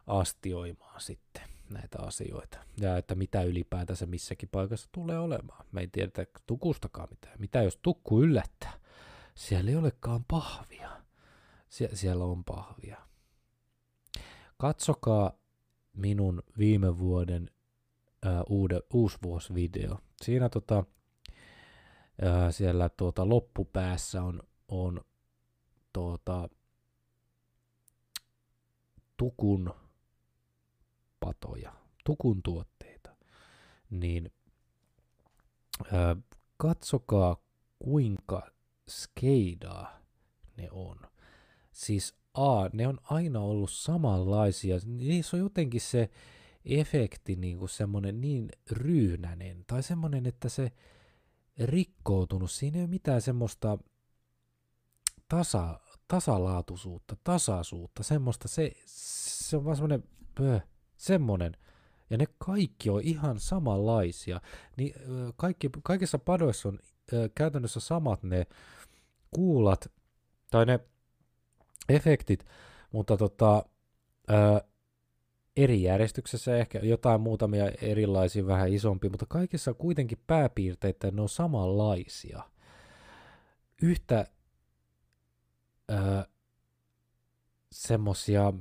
[0.07, 2.57] astioimaan sitten näitä asioita.
[2.81, 5.65] Ja että mitä ylipäätänsä missäkin paikassa tulee olemaan.
[5.71, 7.35] Me ei tiedetä tukustakaan mitään.
[7.39, 8.73] Mitä jos tukku yllättää?
[9.35, 10.89] Siellä ei olekaan pahvia.
[11.69, 12.97] Sie- siellä on pahvia.
[14.57, 15.31] Katsokaa
[15.93, 17.51] minun viime vuoden
[18.23, 19.97] ää, uude, uusvuosvideo.
[20.21, 20.83] Siinä tota,
[22.51, 25.01] siellä tuota, loppupäässä on, on
[25.93, 26.49] tuota,
[29.17, 29.73] tukun
[31.19, 31.73] patoja,
[32.05, 33.15] tukun tuotteita,
[33.89, 34.31] niin
[35.91, 36.15] ää,
[36.57, 37.37] katsokaa
[37.79, 38.51] kuinka
[38.89, 39.99] skeidaa
[40.57, 40.97] ne on.
[41.71, 44.79] Siis A, ne on aina ollut samanlaisia.
[44.85, 46.09] Niissä on jotenkin se
[46.65, 50.71] efekti niin kuin semmoinen niin ryynäinen, tai semmoinen, että se
[51.59, 52.51] rikkoutunut.
[52.51, 53.77] Siinä ei ole mitään semmoista
[55.29, 60.03] tasa, tasalaatuisuutta, tasaisuutta, semmoista, se, se on vaan semmoinen,
[60.35, 60.61] pöh,
[60.97, 61.57] semmoinen,
[62.09, 64.41] ja ne kaikki on ihan samanlaisia.
[64.77, 64.93] Niin,
[65.35, 66.79] kaikki, kaikissa padoissa on
[67.35, 68.47] käytännössä samat ne
[69.31, 69.91] kuulat,
[70.51, 70.79] tai ne
[71.89, 72.45] efektit,
[72.91, 73.65] mutta tota,
[74.29, 74.33] ö,
[75.57, 82.43] eri järjestyksessä ehkä jotain muutamia erilaisia vähän isompi, mutta kaikissa kuitenkin pääpiirteitä ne on samanlaisia.
[83.81, 84.25] Yhtä
[87.71, 88.53] semmosia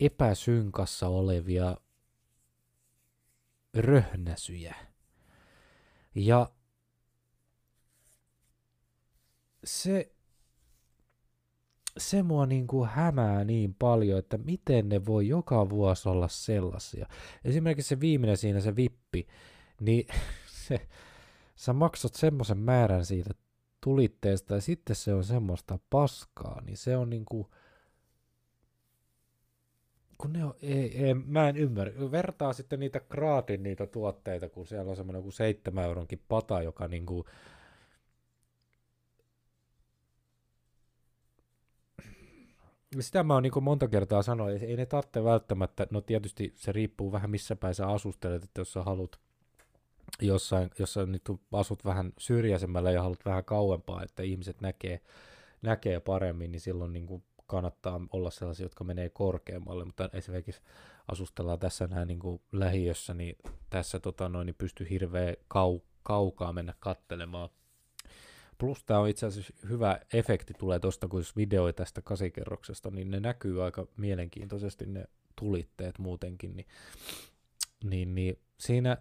[0.00, 1.76] epäsynkassa olevia
[3.74, 4.74] röhnäsyjä.
[6.14, 6.50] Ja
[9.64, 10.12] se
[12.00, 17.06] se mua niin kuin hämää niin paljon, että miten ne voi joka vuosi olla sellaisia.
[17.44, 19.26] Esimerkiksi se viimeinen siinä, se vippi,
[19.80, 20.06] niin
[20.66, 20.88] se,
[21.56, 23.30] sä maksat semmoisen määrän siitä
[23.80, 27.46] tulitteesta ja sitten se on semmoista paskaa, niin se on niin kuin,
[30.18, 32.10] kun ne on, ei, ei, mä en ymmärrä.
[32.10, 36.88] Vertaa sitten niitä graatin niitä tuotteita, kun siellä on semmoinen kuin 7 euronkin pata, joka
[36.88, 37.24] niin kuin,
[43.00, 47.12] sitä mä oon niin monta kertaa sanonut, ei ne tarvitse välttämättä, no tietysti se riippuu
[47.12, 49.20] vähän missä päin sä asustelet, että jos sä haluat
[50.20, 51.22] jossain, jossain nyt
[51.52, 55.00] asut vähän syrjäisemmällä ja haluat vähän kauempaa, että ihmiset näkee,
[55.62, 60.62] näkee paremmin, niin silloin niin kuin kannattaa olla sellaisia, jotka menee korkeammalle, mutta esimerkiksi
[61.08, 63.36] asustellaan tässä näin niin kuin lähiössä, niin
[63.70, 67.48] tässä tota noin, niin pystyy hirveän kau, kaukaa mennä kattelemaan
[68.60, 73.10] Plus tämä on itse asiassa hyvä efekti tulee tuosta, kun jos videoi tästä kasikerroksesta, niin
[73.10, 75.04] ne näkyy aika mielenkiintoisesti ne
[75.36, 76.66] tulitteet muutenkin, niin,
[77.84, 78.96] niin, niin siinä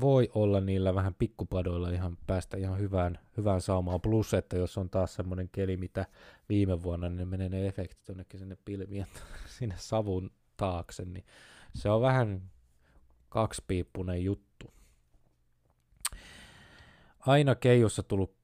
[0.00, 4.00] voi olla niillä vähän pikkupadoilla ihan päästä ihan hyvään, hyvään saumaan.
[4.00, 6.06] Plus, että jos on taas semmoinen keli, mitä
[6.48, 9.06] viime vuonna, niin ne menee ne efektit jonnekin sinne pilvien,
[9.58, 11.24] sinne savun taakse, niin
[11.74, 12.50] se on vähän
[13.28, 14.72] kaksipiippunen juttu.
[17.18, 18.37] Aina keijussa tullut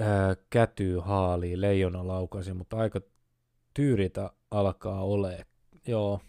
[0.00, 3.00] ää, kätyy haaliin, leijona laukasi, mutta aika
[3.74, 5.46] tyyritä alkaa ole.
[5.86, 6.20] Joo,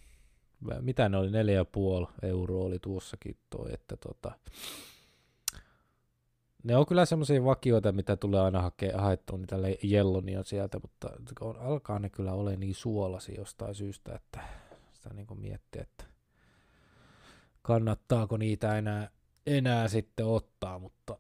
[0.82, 4.32] mitä ne oli, 4,5 euroa oli tuossakin toi, että tota,
[6.64, 11.10] ne on kyllä semmoisia vakioita, mitä tulee aina hakea, haettua niitä jellonia sieltä, mutta
[11.60, 14.40] alkaa ne kyllä ole niin suolasi jostain syystä, että
[14.94, 16.06] sitä niin miettii, että
[17.62, 19.10] kannattaako niitä enää,
[19.46, 21.18] enää sitten ottaa, mutta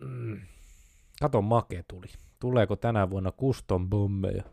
[0.00, 0.40] mm,
[1.20, 2.06] kato make tuli.
[2.38, 4.44] Tuleeko tänä vuonna custom bombeja?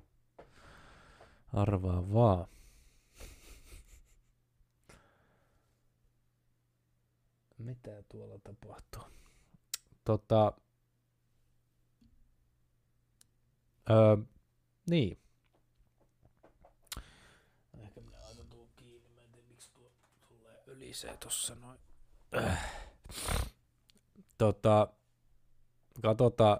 [1.53, 2.47] Arvaa vaan.
[7.57, 9.03] Mitä tuolla tapahtuu?
[10.03, 10.53] Tota,
[13.89, 14.17] öö,
[14.89, 15.19] niin.
[17.77, 19.09] Ehkä minä laitan tuon kiinni.
[19.09, 19.91] Mä en tiedä, miksi tuo
[20.27, 21.79] tulee ylisee tossa noin.
[22.37, 22.85] Äh.
[24.37, 24.87] Tota,
[26.01, 26.59] katsotaan,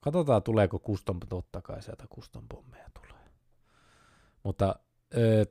[0.00, 3.24] katsotaan tuleeko custom, totta kai sieltä custom pommeja tulee.
[4.42, 4.76] Mutta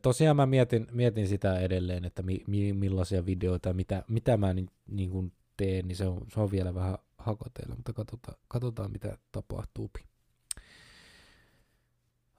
[0.01, 4.69] tosiaan mä mietin, mietin sitä edelleen, että mi, mi, millaisia videoita, mitä, mitä mä niin,
[4.87, 9.17] niin kuin teen, niin se on, se on vielä vähän hakoteilla, mutta katsotaan, katsotaan mitä
[9.31, 9.91] tapahtuu.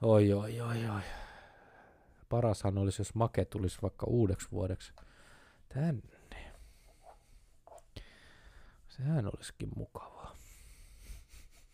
[0.01, 1.01] Oi, oi, oi, oi.
[2.29, 4.93] Parashan olisi, jos Make tulisi vaikka uudeksi vuodeksi
[5.69, 6.14] tänne.
[8.97, 10.35] Sehän olisikin mukavaa.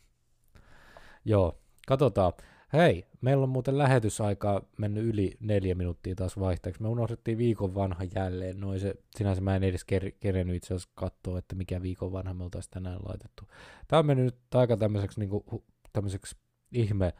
[1.26, 2.34] Joo, katsotaan.
[2.74, 6.82] Hei, meillä on muuten lähetysaikaa mennyt yli neljä minuuttia taas vaihteeksi.
[6.82, 8.59] Me unohdettiin viikon vanha jälleen.
[8.59, 12.34] Noin se, sinänsä mä en edes ker- kerennyt itse asiassa katsoa, että mikä viikon vanha
[12.34, 13.43] me oltaisiin tänään laitettu.
[13.88, 15.63] Tämä on mennyt nyt aika tämmöiseksi, niin kuin,
[15.93, 16.36] tämmöiseksi
[16.72, 17.13] ihme,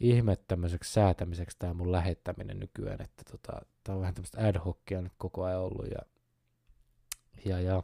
[0.00, 3.52] ihme tämmöiseksi säätämiseksi tämä mun lähettäminen nykyään, että tota,
[3.84, 5.98] tämä on vähän tämmöistä ad hocia nyt koko ajan ollut ja,
[7.44, 7.82] ja, ja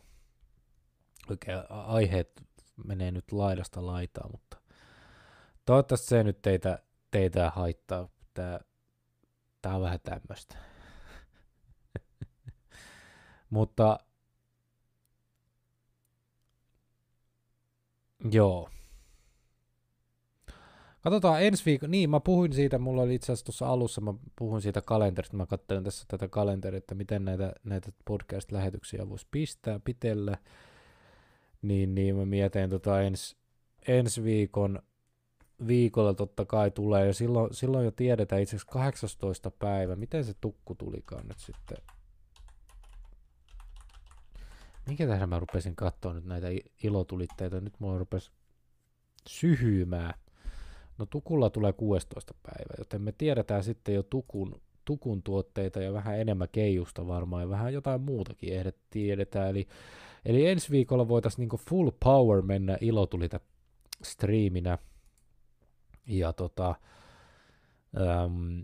[1.31, 2.43] oikein aiheet
[2.87, 4.59] menee nyt laidasta laitaan, mutta
[5.69, 6.79] Toivottavasti se nyt teitä,
[7.11, 8.09] teitä haittaa.
[8.35, 8.61] Tää,
[9.63, 10.57] tää on vähän tämmöistä.
[13.51, 13.99] Mutta
[18.33, 18.71] joo.
[21.01, 24.63] Katsotaan ensi viikon, niin mä puhuin siitä, mulla oli itse asiassa tuossa alussa, mä puhuin
[24.63, 30.37] siitä kalenterista, mä katsoin tässä tätä kalenteria, että miten näitä, näitä podcast-lähetyksiä voisi pistää pitellä,
[31.63, 33.37] niin, niin mä mietin tota ens,
[33.89, 34.83] ensi viikon
[35.67, 39.51] viikolla totta kai tulee, ja silloin, silloin jo tiedetään itse asiassa 18.
[39.51, 41.79] päivä, miten se tukku tulikaan nyt sitten.
[44.87, 46.47] Minkä tähän mä rupesin katsoa nyt näitä
[46.83, 48.31] ilotulitteita, nyt mulla rupesi
[49.29, 50.15] syhyymään.
[50.99, 52.35] No tukulla tulee 16.
[52.43, 57.49] päivä, joten me tiedetään sitten jo tukun, tukun tuotteita ja vähän enemmän keijusta varmaan ja
[57.49, 59.51] vähän jotain muutakin ehdet tiedetään.
[59.51, 59.69] Eli,
[60.25, 63.41] eli ensi viikolla voitaisiin niinku full power mennä ilotulita
[64.03, 64.79] striiminä
[66.07, 66.75] ja tota,
[68.01, 68.61] ähm,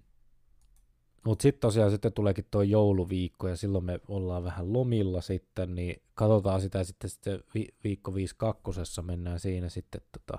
[1.25, 6.03] mutta sitten tosiaan sitten tuleekin tuo jouluviikko ja silloin me ollaan vähän lomilla sitten, niin
[6.15, 10.39] katsotaan sitä sitten, sitten vi- viikko 5 kakkosessa mennään siinä sitten tota,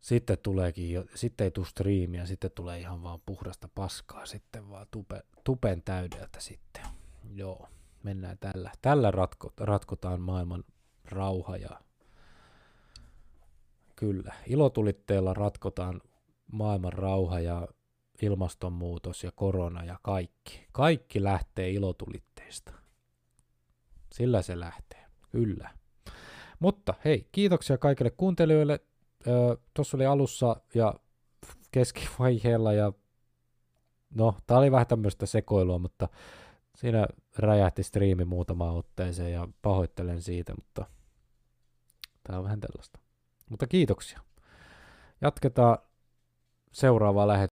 [0.00, 4.86] sitten tuleekin jo, sitten ei tule striimiä, sitten tulee ihan vaan puhdasta paskaa sitten vaan
[4.90, 6.82] tupe, tupen täydeltä sitten.
[7.34, 7.68] Joo,
[8.04, 8.72] mennään tällä.
[8.82, 10.64] Tällä ratko, ratkotaan maailman
[11.04, 11.80] rauha ja
[13.96, 16.00] Kyllä, ilotulitteella ratkotaan
[16.52, 17.68] maailman rauha ja
[18.22, 20.66] ilmastonmuutos ja korona ja kaikki.
[20.72, 22.72] Kaikki lähtee ilotulitteista.
[24.12, 25.70] Sillä se lähtee, kyllä.
[26.58, 28.80] Mutta hei, kiitoksia kaikille kuuntelijoille.
[29.74, 30.94] Tuossa oli alussa ja
[31.72, 32.92] keskivaiheella ja
[34.14, 36.08] no, tää oli vähän tämmöistä sekoilua, mutta
[36.76, 37.06] siinä
[37.38, 40.86] räjähti striimi muutamaan otteeseen ja pahoittelen siitä, mutta
[42.24, 42.98] tää on vähän tällaista.
[43.50, 44.20] Mutta kiitoksia.
[45.20, 45.78] Jatketaan
[46.72, 47.34] seuraavaa lähetystä.